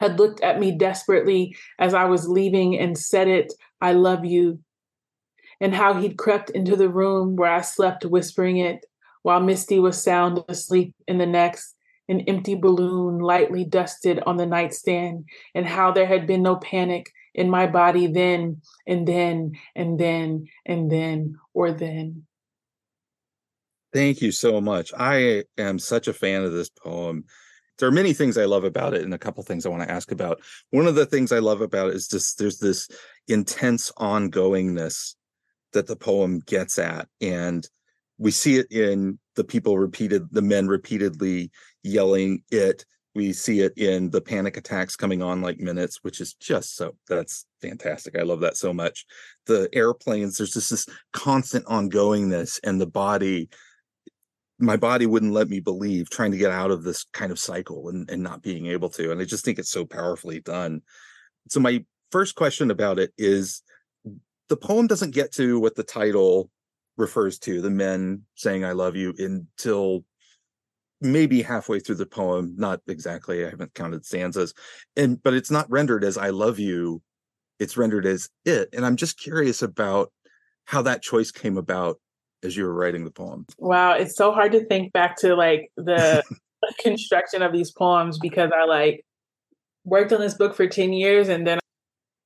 [0.00, 4.60] had looked at me desperately as I was leaving and said it, I love you.
[5.60, 8.84] And how he'd crept into the room where I slept, whispering it,
[9.22, 11.76] while Misty was sound asleep in the next,
[12.08, 17.12] an empty balloon lightly dusted on the nightstand, and how there had been no panic
[17.34, 22.26] in my body then, and then, and then, and then, or then.
[23.92, 24.92] Thank you so much.
[24.98, 27.24] I am such a fan of this poem
[27.82, 29.90] there are many things I love about it, and a couple things I want to
[29.90, 30.40] ask about.
[30.70, 32.88] One of the things I love about it is just there's this
[33.26, 35.16] intense ongoingness
[35.72, 37.68] that the poem gets at, and
[38.18, 41.50] we see it in the people repeated, the men repeatedly
[41.82, 42.84] yelling it.
[43.16, 46.94] We see it in the panic attacks coming on like minutes, which is just so
[47.08, 48.16] that's fantastic.
[48.16, 49.06] I love that so much.
[49.46, 53.48] The airplanes, there's just this constant ongoingness, and the body
[54.62, 57.88] my body wouldn't let me believe trying to get out of this kind of cycle
[57.88, 60.80] and, and not being able to and i just think it's so powerfully done.
[61.48, 63.62] So my first question about it is
[64.48, 66.50] the poem doesn't get to what the title
[66.96, 70.04] refers to the men saying i love you until
[71.00, 74.54] maybe halfway through the poem not exactly i haven't counted stanzas
[74.96, 77.02] and but it's not rendered as i love you
[77.58, 80.12] it's rendered as it and i'm just curious about
[80.66, 81.98] how that choice came about
[82.42, 83.46] as you were writing the poem?
[83.58, 86.22] Wow, it's so hard to think back to like the
[86.80, 89.04] construction of these poems because I like
[89.84, 91.58] worked on this book for 10 years and then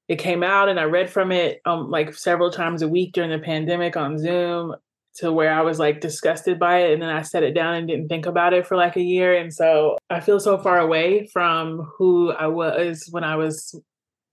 [0.08, 3.30] it came out and I read from it um like several times a week during
[3.30, 4.74] the pandemic on Zoom
[5.16, 7.88] to where I was like disgusted by it and then I set it down and
[7.88, 11.26] didn't think about it for like a year and so I feel so far away
[11.32, 13.74] from who I was when I was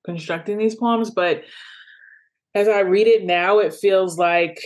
[0.06, 1.44] constructing these poems but
[2.54, 4.60] as I read it now it feels like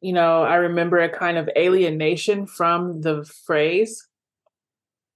[0.00, 4.06] you know, I remember a kind of alienation from the phrase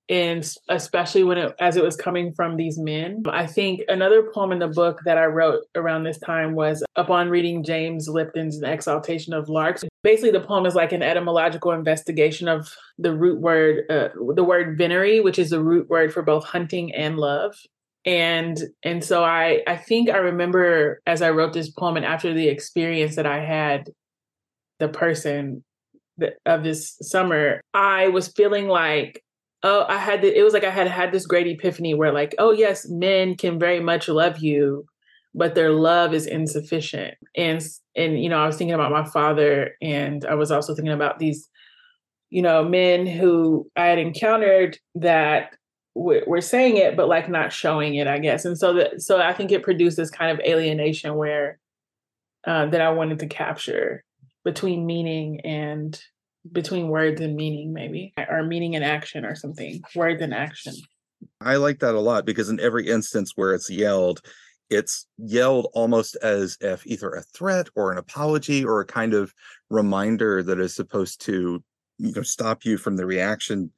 [0.08, 3.22] and especially when it as it was coming from these men.
[3.28, 7.28] I think another poem in the book that I wrote around this time was upon
[7.28, 9.84] reading James Lipton's Exaltation of Larks.
[10.02, 14.78] Basically, the poem is like an etymological investigation of the root word, uh, the word
[14.78, 17.54] venery, which is the root word for both hunting and love.
[18.06, 22.32] And and so I I think I remember as I wrote this poem and after
[22.32, 23.90] the experience that I had
[24.78, 25.64] the person
[26.46, 29.22] of this summer, I was feeling like,
[29.62, 32.34] oh, I had the, it was like I had had this great epiphany where like,
[32.38, 34.86] oh yes, men can very much love you,
[35.34, 37.14] but their love is insufficient.
[37.36, 37.64] And
[37.96, 41.18] and you know, I was thinking about my father, and I was also thinking about
[41.18, 41.48] these,
[42.30, 45.54] you know, men who I had encountered that
[45.94, 48.44] were saying it, but like not showing it, I guess.
[48.44, 51.58] And so that so I think it produced this kind of alienation where
[52.46, 54.04] uh, that I wanted to capture
[54.48, 56.00] between meaning and
[56.50, 60.72] between words and meaning maybe or meaning and action or something words and action.
[61.42, 64.22] I like that a lot because in every instance where it's yelled
[64.70, 69.34] it's yelled almost as if either a threat or an apology or a kind of
[69.68, 71.62] reminder that is supposed to
[71.98, 73.70] you know stop you from the reaction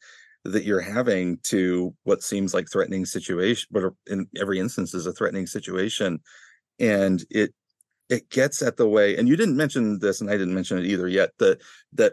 [0.44, 5.12] that you're having to what seems like threatening situation but in every instance is a
[5.12, 6.20] threatening situation.
[6.78, 7.52] And it
[8.10, 10.84] it gets at the way and you didn't mention this and i didn't mention it
[10.84, 11.60] either yet that
[11.92, 12.12] that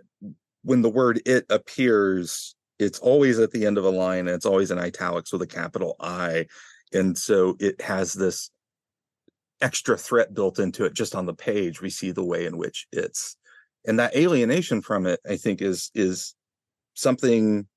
[0.63, 4.45] when the word it appears it's always at the end of a line and it's
[4.45, 6.45] always in italics with a capital i
[6.93, 8.51] and so it has this
[9.59, 12.87] extra threat built into it just on the page we see the way in which
[12.91, 13.35] it's
[13.85, 16.35] and that alienation from it i think is is
[16.93, 17.67] something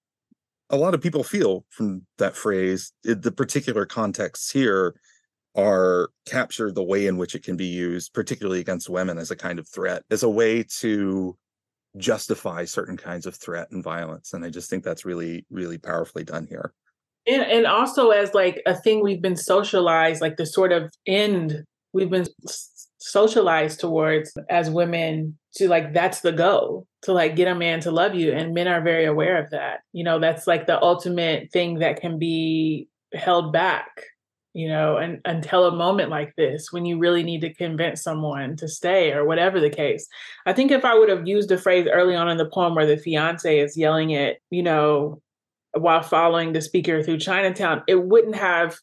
[0.68, 4.94] a lot of people feel from that phrase the particular contexts here
[5.60, 9.36] are capture the way in which it can be used, particularly against women, as a
[9.36, 11.36] kind of threat, as a way to
[11.96, 14.32] justify certain kinds of threat and violence.
[14.32, 16.72] And I just think that's really, really powerfully done here.
[17.26, 21.64] And and also as like a thing we've been socialized, like the sort of end
[21.92, 22.26] we've been
[22.98, 27.90] socialized towards as women to like that's the goal to like get a man to
[27.90, 31.50] love you and men are very aware of that you know that's like the ultimate
[31.50, 34.04] thing that can be held back
[34.52, 38.56] you know, and until a moment like this when you really need to convince someone
[38.56, 40.08] to stay or whatever the case.
[40.46, 42.86] I think if I would have used a phrase early on in the poem where
[42.86, 45.22] the fiance is yelling it, you know,
[45.72, 48.78] while following the speaker through Chinatown, it wouldn't have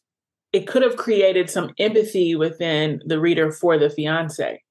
[0.52, 4.62] it could have created some empathy within the reader for the fiance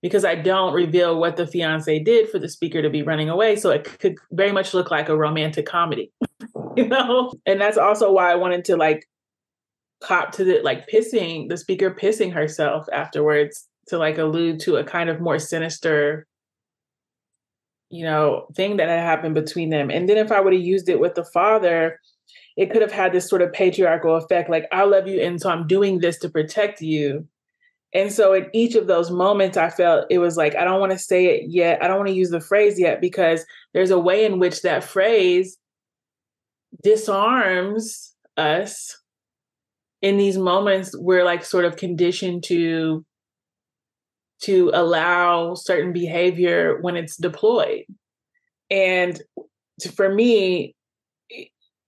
[0.00, 3.56] because I don't reveal what the fiance did for the speaker to be running away.
[3.56, 6.12] So it could very much look like a romantic comedy,
[6.76, 7.32] you know?
[7.44, 9.08] And that's also why I wanted to like
[10.02, 14.84] cop to the like pissing the speaker pissing herself afterwards to like allude to a
[14.84, 16.26] kind of more sinister
[17.90, 19.90] you know, thing that had happened between them.
[19.90, 22.00] And then if I would have used it with the father,
[22.56, 25.20] it could have had this sort of patriarchal effect like, I love you.
[25.20, 27.26] And so I'm doing this to protect you.
[27.94, 30.92] And so in each of those moments, I felt it was like, I don't want
[30.92, 31.82] to say it yet.
[31.82, 34.84] I don't want to use the phrase yet because there's a way in which that
[34.84, 35.56] phrase
[36.82, 39.00] disarms us
[40.06, 43.04] in these moments we're like sort of conditioned to
[44.40, 47.84] to allow certain behavior when it's deployed.
[48.70, 49.20] And
[49.80, 50.76] to, for me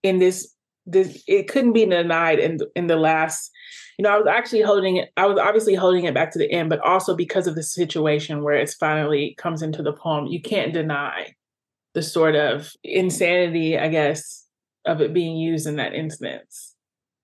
[0.03, 0.53] in this
[0.85, 3.51] this it couldn't be denied in in the last
[3.97, 6.49] you know i was actually holding it i was obviously holding it back to the
[6.51, 10.41] end but also because of the situation where it's finally comes into the poem you
[10.41, 11.33] can't deny
[11.95, 14.45] the sort of insanity i guess
[14.85, 16.75] of it being used in that instance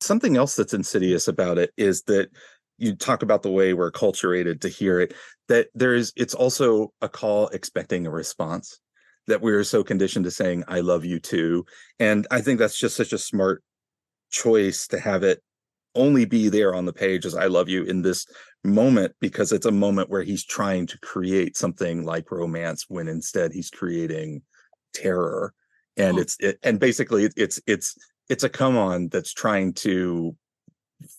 [0.06, 2.30] something else that's insidious about it is that
[2.78, 5.14] you talk about the way we're acculturated to hear it
[5.48, 8.80] that there is it's also a call expecting a response
[9.28, 11.66] that we're so conditioned to saying i love you too
[12.00, 13.64] and i think that's just such a smart
[14.32, 15.42] choice to have it
[15.96, 18.26] only be there on the page as i love you in this
[18.64, 23.54] moment because it's a moment where he's trying to create something like romance when instead
[23.54, 24.42] he's creating
[24.94, 25.54] terror
[25.98, 26.22] and oh.
[26.22, 27.96] it's it, and basically it's it's
[28.30, 30.36] it's a come on that's trying to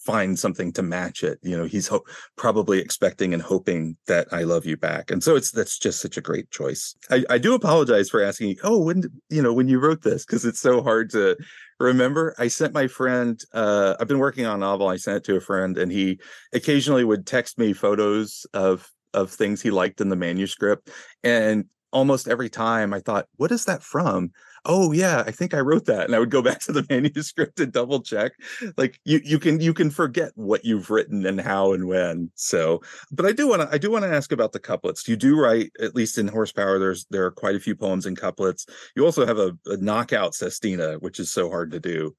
[0.05, 2.05] find something to match it you know he's ho-
[2.37, 6.17] probably expecting and hoping that i love you back and so it's that's just such
[6.17, 6.97] a great choice.
[7.11, 10.45] I, I do apologize for asking oh when you know when you wrote this because
[10.45, 11.37] it's so hard to
[11.79, 12.35] remember.
[12.39, 15.37] I sent my friend uh i've been working on a novel i sent it to
[15.37, 16.19] a friend and he
[16.53, 20.91] occasionally would text me photos of of things he liked in the manuscript
[21.23, 24.31] and almost every time i thought what is that from
[24.67, 27.61] oh yeah i think i wrote that and i would go back to the manuscript
[27.61, 28.33] and double check.
[28.77, 32.83] Like you you can you can forget what you've written and how and when so
[33.11, 35.09] but i do want to i do want to ask about the couplets.
[35.09, 38.17] You do write at least in horsepower there's there are quite a few poems in
[38.17, 38.67] couplets.
[38.95, 42.15] You also have a, a knockout sestina which is so hard to do.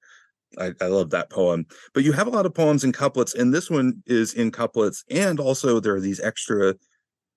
[0.58, 3.54] I, I love that poem but you have a lot of poems in couplets and
[3.54, 6.76] this one is in couplets and also there are these extra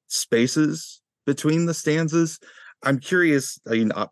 [0.07, 2.39] spaces between the stanzas.
[2.83, 4.07] I'm curious i mean uh,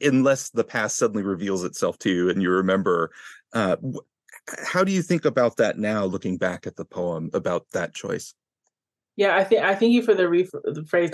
[0.00, 3.10] unless the past suddenly reveals itself to you and you remember
[3.52, 3.76] uh,
[4.64, 8.34] how do you think about that now looking back at the poem about that choice?
[9.16, 10.48] Yeah i think i thank you for the, re-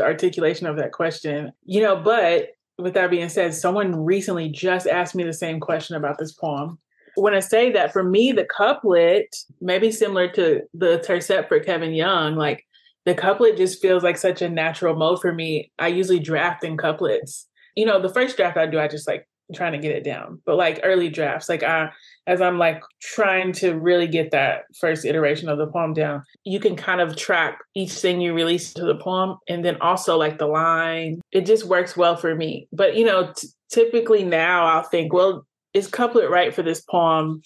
[0.00, 1.52] articulation of that question.
[1.64, 5.96] You know but with that being said someone recently just asked me the same question
[5.96, 6.78] about this poem.
[7.18, 11.94] When I say that, for me, the couplet, maybe similar to the tercet for Kevin
[11.94, 12.66] Young, like
[13.06, 15.72] the couplet just feels like such a natural mode for me.
[15.78, 17.46] I usually draft in couplets
[17.76, 20.40] you know, the first draft I do, I just like trying to get it down.
[20.44, 21.90] But like early drafts, like I
[22.26, 26.58] as I'm like trying to really get that first iteration of the poem down, you
[26.58, 30.38] can kind of track each thing you release to the poem and then also like
[30.38, 31.20] the line.
[31.30, 32.66] It just works well for me.
[32.72, 37.42] But you know, t- typically now I'll think, well, is couplet right for this poem?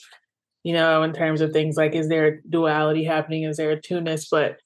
[0.62, 3.44] You know, in terms of things like is there a duality happening?
[3.44, 4.28] Is there a two-ness?
[4.30, 4.58] But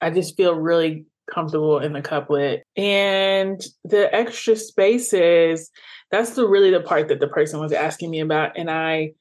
[0.00, 2.62] I just feel really comfortable in the couplet.
[2.76, 5.70] And the extra spaces,
[6.10, 8.56] that's the really the part that the person was asking me about.
[8.56, 9.12] And I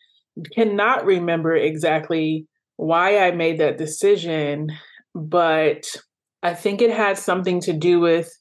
[0.54, 2.48] cannot remember exactly
[2.78, 4.70] why I made that decision,
[5.14, 5.86] but
[6.44, 8.32] I think it had something to do with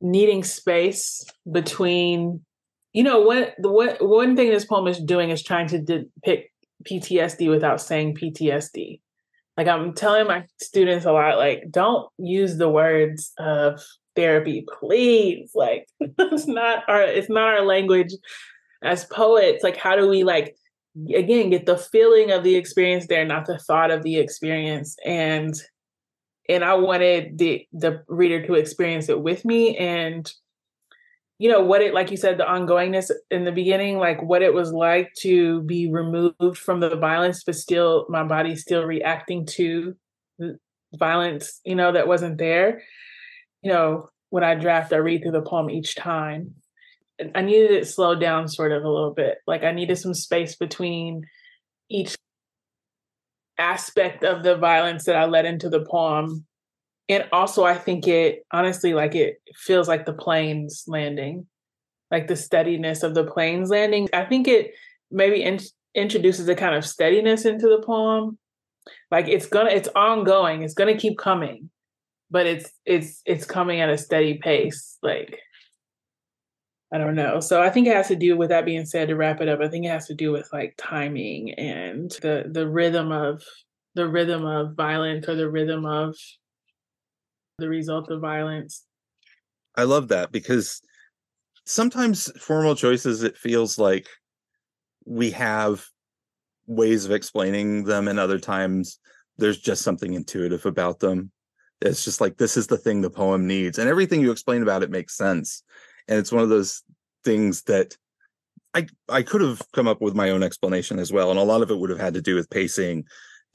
[0.00, 2.40] needing space between,
[2.92, 6.50] you know, what the what one thing this poem is doing is trying to depict
[6.84, 9.00] PTSD without saying PTSD
[9.56, 13.82] like I'm telling my students a lot, like, don't use the words of
[14.16, 15.52] therapy, please.
[15.54, 18.12] Like it's not our it's not our language
[18.82, 19.62] as poets.
[19.62, 20.56] Like, how do we like
[21.14, 24.96] again get the feeling of the experience there, not the thought of the experience?
[25.04, 25.54] And
[26.48, 29.76] and I wanted the the reader to experience it with me.
[29.76, 30.30] And
[31.42, 34.54] you know what it like you said the ongoingness in the beginning like what it
[34.54, 39.92] was like to be removed from the violence but still my body still reacting to
[40.94, 42.80] violence you know that wasn't there.
[43.60, 46.54] You know when i draft i read through the poem each time.
[47.34, 49.38] I needed it slowed down sort of a little bit.
[49.44, 51.24] Like i needed some space between
[51.90, 52.14] each
[53.58, 56.46] aspect of the violence that i let into the poem
[57.08, 61.46] and also i think it honestly like it feels like the planes landing
[62.12, 64.08] like the steadiness of the planes landing.
[64.12, 64.74] I think it
[65.10, 65.58] maybe in-
[65.94, 68.38] introduces a kind of steadiness into the poem.
[69.10, 71.70] Like it's gonna it's ongoing it's gonna keep coming
[72.32, 75.38] but it's it's it's coming at a steady pace like
[76.92, 77.38] i don't know.
[77.38, 79.60] So i think it has to do with that being said to wrap it up
[79.60, 83.44] i think it has to do with like timing and the the rhythm of
[83.94, 86.16] the rhythm of violence or the rhythm of
[87.58, 88.84] the result of violence.
[89.76, 90.82] I love that because
[91.64, 94.08] sometimes formal choices it feels like
[95.04, 95.84] we have
[96.66, 98.98] ways of explaining them and other times
[99.38, 101.30] there's just something intuitive about them
[101.80, 104.82] it's just like this is the thing the poem needs and everything you explain about
[104.82, 105.62] it makes sense
[106.08, 106.82] and it's one of those
[107.24, 107.96] things that
[108.74, 111.62] i i could have come up with my own explanation as well and a lot
[111.62, 113.04] of it would have had to do with pacing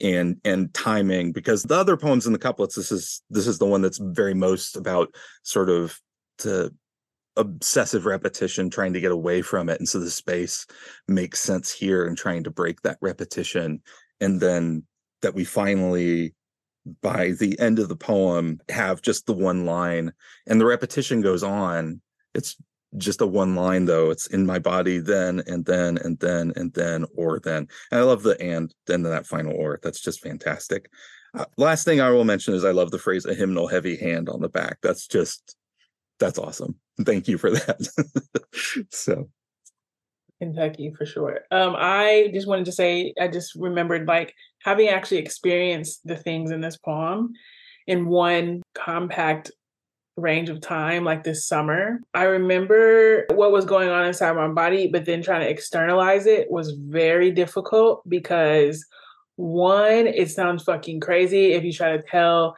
[0.00, 3.66] and and timing because the other poems in the couplets this is this is the
[3.66, 6.00] one that's very most about sort of
[6.38, 6.72] to
[7.38, 10.66] obsessive repetition trying to get away from it and so the space
[11.06, 13.80] makes sense here and trying to break that repetition.
[14.20, 14.84] And then
[15.22, 16.34] that we finally
[17.02, 20.12] by the end of the poem have just the one line
[20.46, 22.00] and the repetition goes on.
[22.34, 22.56] It's
[22.96, 26.72] just a one line though it's in my body then and then and then and
[26.72, 27.68] then or then.
[27.90, 29.78] And i love the and then that final or.
[29.82, 30.90] That's just fantastic.
[31.34, 34.28] Uh, last thing i will mention is i love the phrase a hymnal heavy hand
[34.28, 34.78] on the back.
[34.82, 35.56] That's just
[36.18, 36.76] that's awesome.
[37.02, 37.88] Thank you for that.
[38.90, 39.28] so.
[40.40, 41.40] Kentucky for sure.
[41.50, 46.52] Um, I just wanted to say I just remembered like having actually experienced the things
[46.52, 47.32] in this poem
[47.88, 49.50] in one compact
[50.18, 52.00] range of time, like this summer.
[52.14, 56.50] I remember what was going on inside my body, but then trying to externalize it
[56.50, 58.84] was very difficult because
[59.36, 62.56] one, it sounds fucking crazy if you try to tell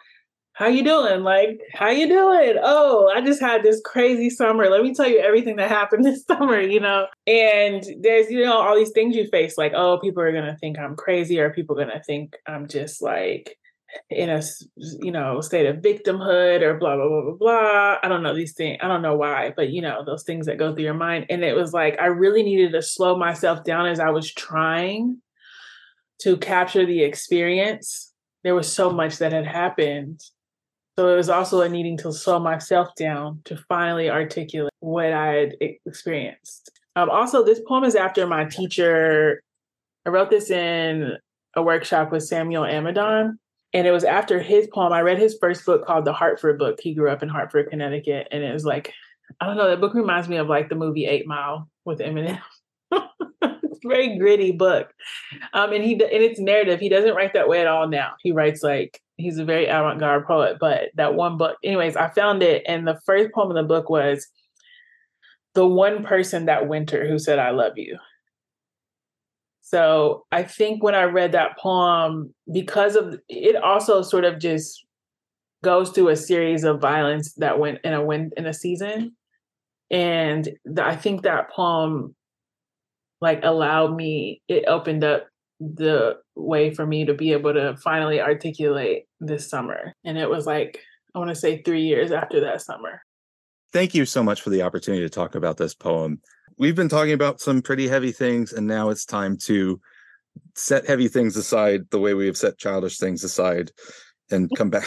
[0.60, 1.22] how you doing?
[1.22, 2.58] Like, how you doing?
[2.62, 4.68] Oh, I just had this crazy summer.
[4.68, 7.06] Let me tell you everything that happened this summer, you know?
[7.26, 10.78] And there's, you know, all these things you face, like, oh, people are gonna think
[10.78, 13.56] I'm crazy, or people gonna think I'm just like
[14.08, 14.42] in a
[14.76, 17.96] you know state of victimhood or blah blah blah blah blah.
[18.02, 18.78] I don't know these things.
[18.80, 21.26] I don't know why, but you know, those things that go through your mind.
[21.30, 25.18] And it was like I really needed to slow myself down as I was trying
[26.22, 28.12] to capture the experience.
[28.44, 30.20] There was so much that had happened
[31.00, 35.26] so it was also a needing to slow myself down to finally articulate what I
[35.28, 36.70] had experienced.
[36.94, 39.42] Um, also, this poem is after my teacher.
[40.04, 41.12] I wrote this in
[41.56, 43.38] a workshop with Samuel Amadon.
[43.72, 44.92] And it was after his poem.
[44.92, 46.78] I read his first book called The Hartford Book.
[46.82, 48.28] He grew up in Hartford, Connecticut.
[48.32, 48.92] And it was like,
[49.40, 52.40] I don't know, that book reminds me of like the movie Eight Mile with Eminem.
[53.80, 54.92] It's a very gritty book.
[55.54, 56.80] Um, and he and it's narrative.
[56.80, 58.12] He doesn't write that way at all now.
[58.20, 60.58] He writes like he's a very avant-garde poet.
[60.60, 63.88] But that one book, anyways, I found it, and the first poem in the book
[63.88, 64.26] was
[65.54, 67.96] the one person that winter who said I love you.
[69.70, 74.84] So I think when I read that poem, because of it also sort of just
[75.62, 79.14] goes through a series of violence that went in a win in a season.
[79.88, 82.16] And I think that poem
[83.20, 85.28] like allowed me it opened up
[85.60, 89.94] the way for me to be able to finally articulate this summer.
[90.04, 90.80] And it was like
[91.14, 93.02] i want to say 3 years after that summer.
[93.72, 96.20] Thank you so much for the opportunity to talk about this poem
[96.60, 99.80] we've been talking about some pretty heavy things and now it's time to
[100.54, 103.72] set heavy things aside the way we have set childish things aside
[104.30, 104.86] and come back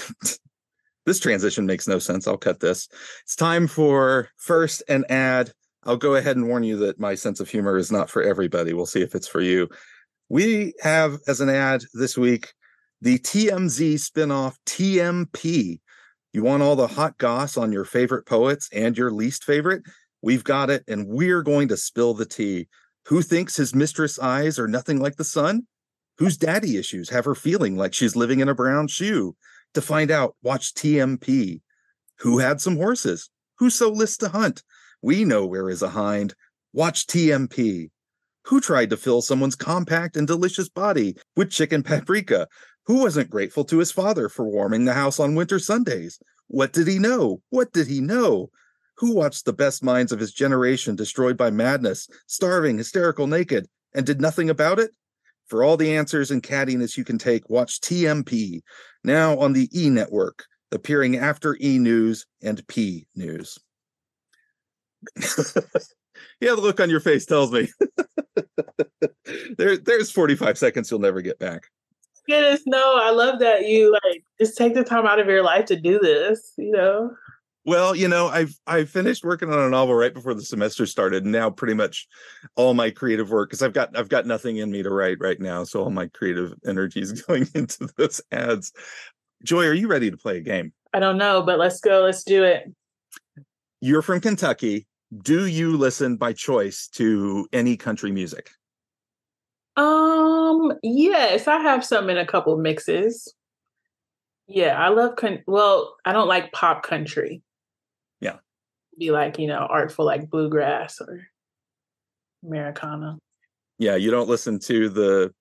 [1.05, 2.87] this transition makes no sense i'll cut this
[3.23, 5.51] it's time for first an ad
[5.85, 8.73] I'll go ahead and warn you that my sense of humor is not for everybody.
[8.73, 9.69] We'll see if it's for you.
[10.29, 12.53] We have as an ad this week
[13.01, 15.81] the TMZ spinoff TMP.
[16.31, 19.83] You want all the hot goss on your favorite poets and your least favorite?
[20.23, 22.69] We've got it, and we're going to spill the tea.
[23.07, 25.67] Who thinks his mistress' eyes are nothing like the sun?
[26.17, 29.35] Whose daddy issues have her feeling like she's living in a brown shoe?
[29.73, 31.59] To find out, watch TMP.
[32.19, 33.29] Who had some horses?
[33.57, 34.63] Who so lists to hunt?
[35.01, 36.35] We know where is a hind.
[36.71, 37.89] Watch TMP.
[38.45, 42.47] Who tried to fill someone's compact and delicious body with chicken paprika?
[42.85, 46.17] Who wasn't grateful to his father for warming the house on winter Sundays?
[46.47, 47.41] What did he know?
[47.49, 48.51] What did he know?
[48.97, 54.05] Who watched the best minds of his generation destroyed by madness, starving, hysterical, naked, and
[54.05, 54.91] did nothing about it?
[55.47, 58.61] For all the answers and cattiness you can take, watch TMP,
[59.03, 63.59] now on the E Network, appearing after E News and P News.
[66.39, 67.69] yeah, the look on your face tells me.
[69.57, 71.67] there, there's 45 seconds you'll never get back.
[72.27, 75.65] Goodness, no, I love that you like just take the time out of your life
[75.65, 77.11] to do this, you know.
[77.65, 81.23] Well, you know, I've I finished working on a novel right before the semester started,
[81.23, 82.07] and now pretty much
[82.55, 85.39] all my creative work because I've got I've got nothing in me to write right
[85.39, 88.73] now, so all my creative energy is going into those ads.
[89.43, 90.73] Joy, are you ready to play a game?
[90.93, 92.01] I don't know, but let's go.
[92.01, 92.71] Let's do it.
[93.81, 94.87] You're from Kentucky
[95.21, 98.51] do you listen by choice to any country music?
[99.75, 103.33] Um, yes, I have some in a couple mixes.
[104.47, 107.41] Yeah, I love con- well, I don't like pop country.
[108.97, 111.27] Be like, you know, artful like bluegrass or
[112.45, 113.17] Americana.
[113.79, 115.33] Yeah, you don't listen to the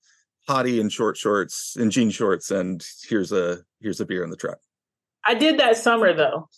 [0.49, 4.37] hottie in short shorts and jean shorts and here's a here's a beer in the
[4.37, 4.59] truck.
[5.25, 6.49] I did that summer though.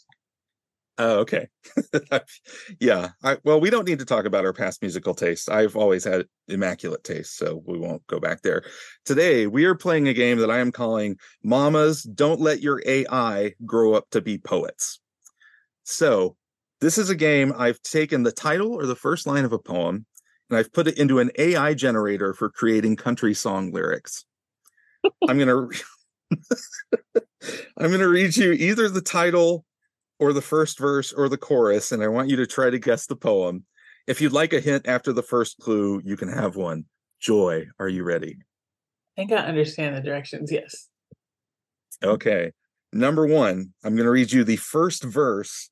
[0.96, 1.48] Oh, okay.
[2.80, 3.10] yeah.
[3.22, 5.48] I, well, we don't need to talk about our past musical tastes.
[5.48, 8.62] I've always had immaculate taste, so we won't go back there.
[9.04, 13.54] Today, we are playing a game that I am calling Mamas Don't Let Your AI
[13.66, 15.00] Grow Up to Be Poets.
[15.82, 16.36] So,
[16.84, 20.04] this is a game I've taken the title or the first line of a poem
[20.50, 24.26] and I've put it into an AI generator for creating country song lyrics.
[25.28, 25.48] I'm going
[26.30, 26.42] to
[27.78, 29.64] I'm going to read you either the title
[30.18, 33.06] or the first verse or the chorus, and I want you to try to guess
[33.06, 33.64] the poem.
[34.06, 36.84] If you'd like a hint after the first clue, you can have one.
[37.18, 38.36] Joy, are you ready?
[39.16, 40.52] I think I understand the directions.
[40.52, 40.88] Yes.
[42.02, 42.52] Okay.
[42.92, 45.70] Number one, I'm going to read you the first verse.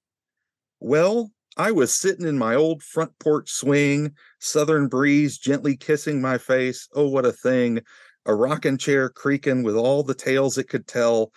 [0.84, 6.38] Well, I was sitting in my old front porch swing, southern breeze gently kissing my
[6.38, 6.88] face.
[6.92, 7.82] Oh, what a thing.
[8.26, 11.30] A rocking chair creaking with all the tales it could tell.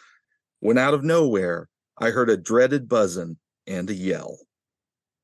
[0.61, 1.69] When out of nowhere,
[1.99, 3.37] I heard a dreaded buzzing
[3.67, 4.39] and a yell.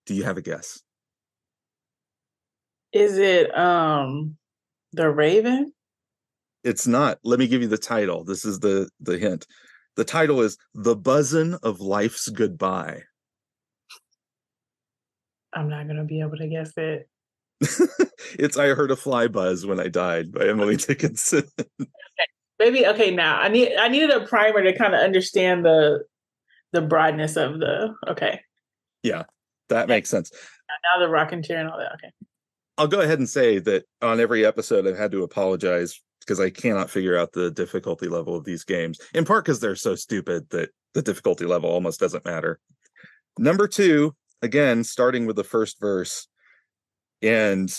[0.05, 0.83] Do you have a guess?
[2.93, 4.37] Is it um
[4.93, 5.73] the Raven?
[6.63, 7.17] It's not.
[7.23, 8.23] Let me give you the title.
[8.23, 9.47] This is the the hint.
[9.95, 13.01] The title is The Buzzin' of Life's Goodbye.
[15.53, 17.07] I'm not gonna be able to guess it.
[18.39, 21.43] it's I heard a fly buzz when I died by Emily Dickinson.
[21.59, 21.89] okay.
[22.59, 23.39] Maybe okay now.
[23.39, 26.03] I need I needed a primer to kind of understand the
[26.71, 28.41] the broadness of the okay.
[29.03, 29.23] Yeah,
[29.69, 30.31] that makes sense.
[30.83, 31.93] Now the rocking chair and all that.
[31.93, 32.11] Okay.
[32.77, 36.49] I'll go ahead and say that on every episode I've had to apologize because I
[36.49, 38.99] cannot figure out the difficulty level of these games.
[39.13, 42.59] In part because they're so stupid that the difficulty level almost doesn't matter.
[43.37, 46.27] Number two, again, starting with the first verse.
[47.21, 47.71] And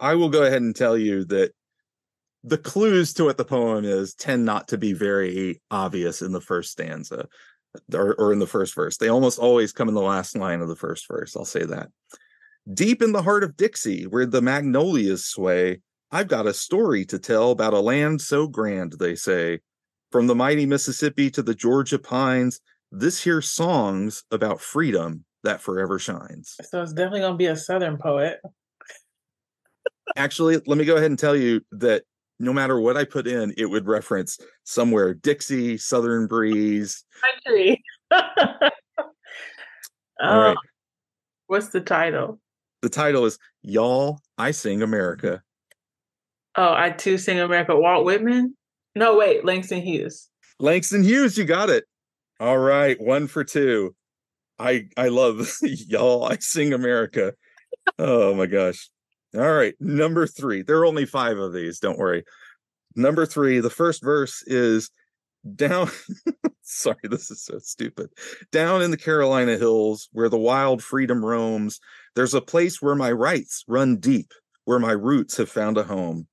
[0.00, 1.52] I will go ahead and tell you that
[2.44, 6.40] the clues to what the poem is tend not to be very obvious in the
[6.40, 7.26] first stanza
[7.92, 8.96] or, or in the first verse.
[8.96, 11.36] They almost always come in the last line of the first verse.
[11.36, 11.88] I'll say that.
[12.72, 15.80] Deep in the heart of Dixie, where the magnolias sway,
[16.10, 19.60] I've got a story to tell about a land so grand, they say.
[20.10, 22.60] From the mighty Mississippi to the Georgia pines,
[22.90, 26.56] this here song's about freedom that forever shines.
[26.68, 28.40] So it's definitely going to be a Southern poet.
[30.16, 32.04] Actually, let me go ahead and tell you that
[32.40, 37.04] no matter what I put in, it would reference somewhere Dixie, Southern Breeze.
[37.44, 37.82] Country.
[38.10, 38.20] All
[40.20, 40.56] right.
[40.56, 40.68] Oh,
[41.46, 42.40] what's the title?
[42.82, 45.42] The title is Y'all, I Sing America.
[46.56, 47.76] Oh, I too sing America.
[47.76, 48.56] Walt Whitman?
[48.96, 50.28] No, wait, Langston Hughes.
[50.58, 51.84] Langston Hughes, you got it.
[52.40, 53.94] All right, one for two.
[54.58, 56.24] I I love y'all.
[56.24, 57.34] I sing America.
[57.98, 58.88] Oh my gosh.
[59.34, 60.62] All right, number three.
[60.62, 61.78] There are only five of these.
[61.80, 62.24] Don't worry.
[62.96, 63.60] Number three.
[63.60, 64.90] The first verse is
[65.54, 65.90] down.
[66.62, 68.08] sorry, this is so stupid.
[68.52, 71.78] Down in the Carolina hills, where the wild freedom roams,
[72.14, 74.32] there's a place where my rights run deep,
[74.64, 76.26] where my roots have found a home.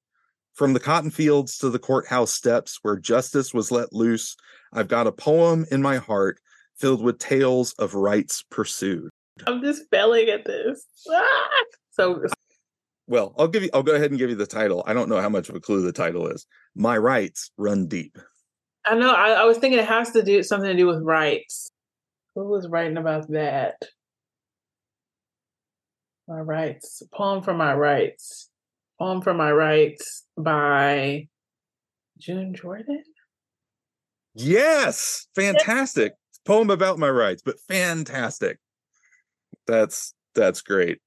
[0.53, 4.36] From the cotton fields to the courthouse steps, where justice was let loose,
[4.71, 6.39] I've got a poem in my heart
[6.78, 9.09] filled with tales of rights pursued.
[9.47, 10.86] I'm just failing at this.
[11.09, 11.47] Ah!
[11.91, 12.23] So
[13.07, 14.84] well, I'll give you I'll go ahead and give you the title.
[14.88, 16.45] I don't know how much of a clue the title is.
[16.76, 18.17] My rights run deep.
[18.86, 19.11] I know.
[19.11, 21.69] I, I was thinking it has to do something to do with rights.
[22.36, 23.76] Who was writing about that?
[26.28, 27.01] My rights.
[27.13, 28.49] Poem for my rights.
[28.99, 31.28] Poem for my rights by
[32.17, 33.03] June Jordan.
[34.34, 36.13] Yes, fantastic
[36.46, 38.60] poem about my rights, but fantastic.
[39.68, 41.00] That's that's great.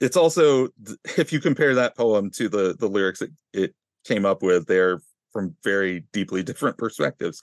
[0.00, 0.68] It's also
[1.16, 5.00] if you compare that poem to the the lyrics it, it came up with, they're
[5.32, 7.42] from very deeply different perspectives.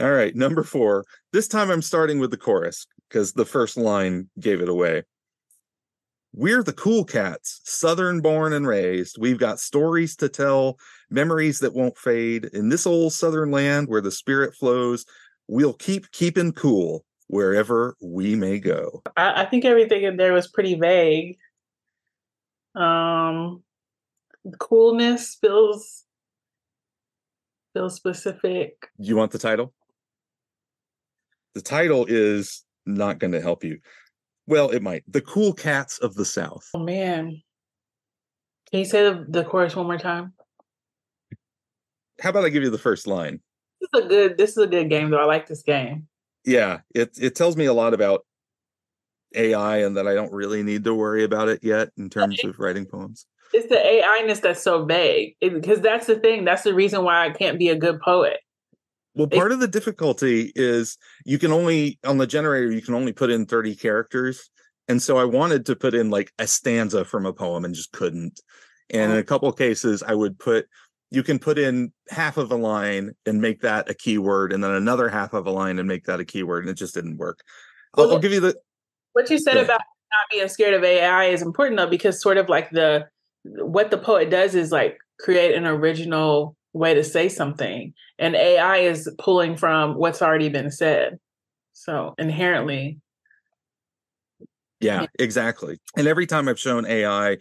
[0.00, 1.04] All right, number four.
[1.32, 5.02] This time I'm starting with the chorus because the first line gave it away.
[6.34, 9.16] We're the cool cats, southern born and raised.
[9.18, 10.78] We've got stories to tell,
[11.10, 12.44] memories that won't fade.
[12.52, 15.04] In this old southern land where the spirit flows,
[15.48, 19.02] we'll keep keeping cool wherever we may go.
[19.16, 21.38] I, I think everything in there was pretty vague.
[22.74, 23.62] Um,
[24.58, 26.04] coolness feels
[27.74, 28.88] feels specific.
[28.98, 29.74] You want the title?
[31.54, 33.78] The title is not going to help you.
[34.46, 35.02] Well, it might.
[35.08, 36.68] The Cool Cats of the South.
[36.74, 37.42] Oh man.
[38.70, 40.34] Can you say the, the chorus one more time?
[42.20, 43.40] How about I give you the first line?
[43.92, 45.18] This is a good this is a good game though.
[45.18, 46.06] I like this game.
[46.44, 48.24] Yeah, it it tells me a lot about
[49.34, 52.58] AI and that I don't really need to worry about it yet in terms of
[52.58, 53.26] writing poems.
[53.52, 56.44] It's the AI-ness that's so vague because that's the thing.
[56.44, 58.40] That's the reason why I can't be a good poet.
[59.14, 63.12] Well, part of the difficulty is you can only on the generator you can only
[63.12, 64.50] put in 30 characters.
[64.86, 67.92] And so I wanted to put in like a stanza from a poem and just
[67.92, 68.40] couldn't.
[68.90, 69.20] And in oh.
[69.20, 70.66] a couple of cases I would put
[71.10, 74.72] you can put in half of a line and make that a keyword and then
[74.72, 77.40] another half of a line and make that a keyword and it just didn't work.
[77.96, 78.56] I'll, well, I'll give you the
[79.14, 82.48] what you said about not being scared of AI is important though because sort of
[82.48, 83.08] like the
[83.44, 88.76] what the poet does is like create an original way to say something and ai
[88.78, 91.18] is pulling from what's already been said.
[91.72, 93.00] So inherently
[94.80, 95.78] yeah, yeah, exactly.
[95.96, 97.38] And every time i've shown ai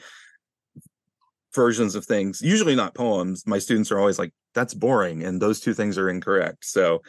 [1.58, 5.60] versions of things usually not poems my students are always like that's boring and those
[5.60, 7.01] two things are incorrect so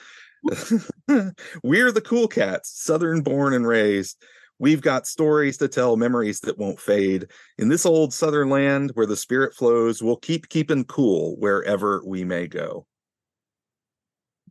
[1.62, 4.16] we're the cool cats southern born and raised
[4.60, 7.28] We've got stories to tell, memories that won't fade.
[7.58, 12.24] In this old southern land where the spirit flows, we'll keep keeping cool wherever we
[12.24, 12.84] may go.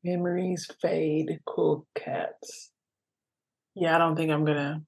[0.06, 2.72] Memories fade, cool cats.
[3.76, 4.82] Yeah, I don't think I'm gonna.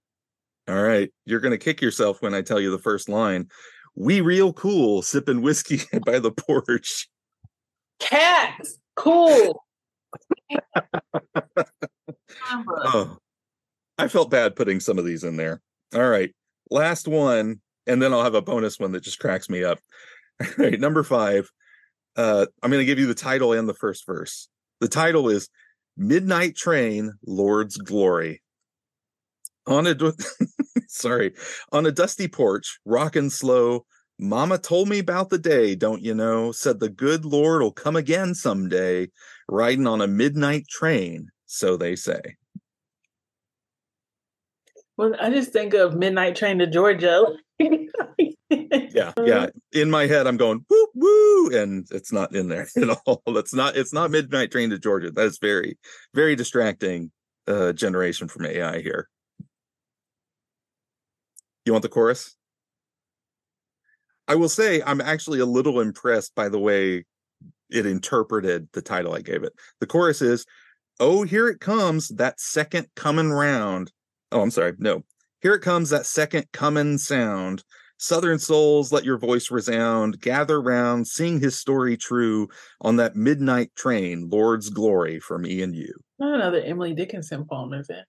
[0.70, 1.12] All right.
[1.26, 3.50] You're gonna kick yourself when I tell you the first line.
[4.00, 7.10] We real cool, sipping whiskey by the porch.
[8.00, 9.66] Cats, cool.
[12.58, 13.18] oh,
[13.98, 15.62] I felt bad putting some of these in there.
[15.94, 16.34] All right.
[16.72, 19.80] Last one, and then I'll have a bonus one that just cracks me up.
[20.42, 21.50] All right, number five.
[22.16, 24.48] Uh, I'm going to give you the title and the first verse.
[24.80, 25.50] The title is
[25.98, 28.42] Midnight Train, Lord's Glory.
[29.68, 29.94] On a
[30.88, 31.34] sorry,
[31.72, 33.86] on a dusty porch, rocking slow.
[34.20, 36.52] Mama told me about the day, don't you know?
[36.52, 39.10] Said the good Lord'll come again someday,
[39.48, 42.20] riding on a midnight train, so they say.
[44.98, 47.24] Well, I just think of Midnight Train to Georgia.
[47.58, 49.48] yeah, yeah.
[49.72, 53.22] In my head, I'm going woo woo, and it's not in there at all.
[53.28, 53.78] It's not.
[53.78, 55.10] It's not Midnight Train to Georgia.
[55.10, 55.78] That is very,
[56.14, 57.12] very distracting.
[57.48, 59.10] Uh, generation from AI here.
[61.70, 62.36] You want the chorus?
[64.28, 67.06] I will say I'm actually a little impressed by the way
[67.70, 69.54] it interpreted the title I gave it.
[69.80, 70.48] The chorus is,
[71.00, 73.92] "Oh, here it comes, that second coming round."
[74.32, 74.74] Oh, I'm sorry.
[74.80, 75.04] No.
[75.42, 77.64] Here it comes, that second coming sound.
[77.98, 80.20] Southern souls, let your voice resound.
[80.22, 82.48] Gather round, sing his story true
[82.82, 85.94] on that midnight train, Lord's glory for me and you.
[86.18, 88.06] Not another Emily Dickinson poem, is it?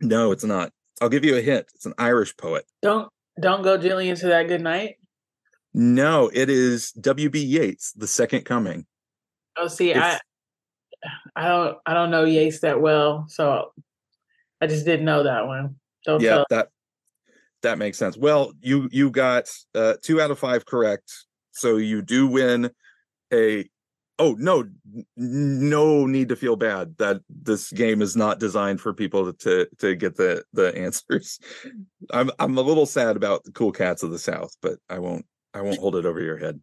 [0.00, 0.72] No, it's not.
[1.00, 1.66] I'll give you a hint.
[1.74, 2.64] It's an Irish poet.
[2.82, 3.08] Don't
[3.40, 4.96] don't go gently into that good night.
[5.72, 7.40] No, it is W.B.
[7.40, 8.86] Yeats, The Second Coming.
[9.56, 10.18] Oh, see, it's, I
[11.36, 13.72] I don't I don't know Yeats that well, so
[14.60, 15.76] I just didn't know that one.
[16.04, 16.46] Don't yeah, tell.
[16.50, 16.68] that
[17.62, 18.16] that makes sense.
[18.16, 21.12] Well, you you got uh, two out of five correct,
[21.52, 22.70] so you do win
[23.32, 23.68] a.
[24.20, 24.64] Oh no,
[25.16, 29.96] no need to feel bad that this game is not designed for people to to
[29.96, 31.40] get the the answers.
[32.10, 35.24] I'm I'm a little sad about the cool cats of the South, but I won't
[35.54, 36.60] I won't hold it over your head.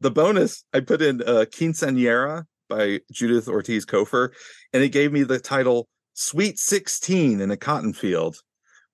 [0.00, 4.30] The bonus I put in uh, Quinceañera by Judith Ortiz Cofer,
[4.72, 8.38] and it gave me the title Sweet 16 in a cotton field,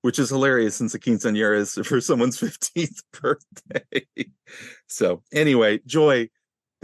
[0.03, 4.07] which is hilarious since the quinceanera is for someone's 15th birthday.
[4.89, 6.29] so, anyway, Joy,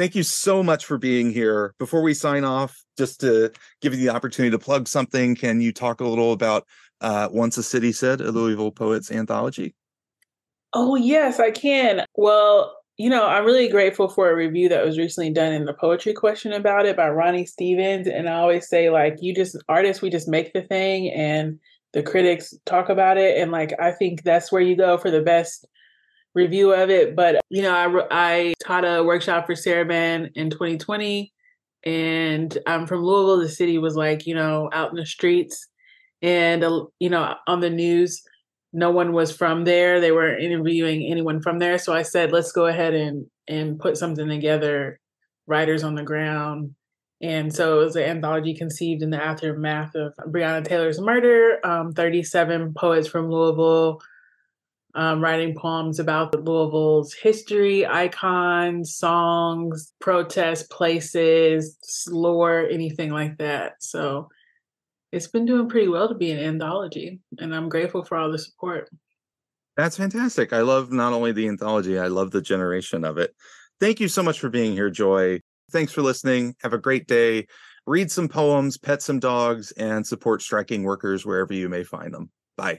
[0.01, 1.75] thank you so much for being here.
[1.79, 5.73] Before we sign off, just to give you the opportunity to plug something, can you
[5.73, 6.67] talk a little about
[7.03, 9.75] uh, Once a City Said, a Louisville Poets anthology?
[10.73, 12.07] Oh, yes, I can.
[12.15, 15.75] Well, you know, I'm really grateful for a review that was recently done in the
[15.75, 18.07] poetry question about it by Ronnie Stevens.
[18.07, 21.59] And I always say, like, you just, artists, we just make the thing and
[21.93, 23.37] the critics talk about it.
[23.37, 25.67] And, like, I think that's where you go for the best
[26.35, 27.17] review of it.
[27.17, 31.33] But, you know, I, I taught a workshop for Sarah Sarabande in 2020.
[31.85, 33.39] And I'm from Louisville.
[33.39, 35.67] The city was like, you know, out in the streets.
[36.23, 38.23] And, uh, you know, on the news,
[38.73, 40.01] no one was from there.
[40.01, 41.79] They weren't interviewing anyone from there.
[41.79, 45.01] So I said, let's go ahead and and put something together,
[45.47, 46.75] writers on the ground.
[47.21, 51.59] And so it was an anthology conceived in the aftermath of Breonna Taylor's murder.
[51.65, 54.01] Um, 37 poets from Louisville
[54.95, 63.75] um, writing poems about Louisville's history, icons, songs, protests, places, lore, anything like that.
[63.81, 64.29] So
[65.13, 68.39] it's been doing pretty well to be an anthology, and I'm grateful for all the
[68.39, 68.91] support.
[69.77, 70.53] That's fantastic.
[70.53, 73.35] I love not only the anthology, I love the generation of it.
[73.81, 75.41] Thank you so much for being here, Joy.
[75.73, 76.55] Thanks for listening.
[76.63, 77.47] Have a great day.
[77.87, 82.31] Read some poems, pet some dogs, and support striking workers wherever you may find them.
[82.57, 82.79] Bye.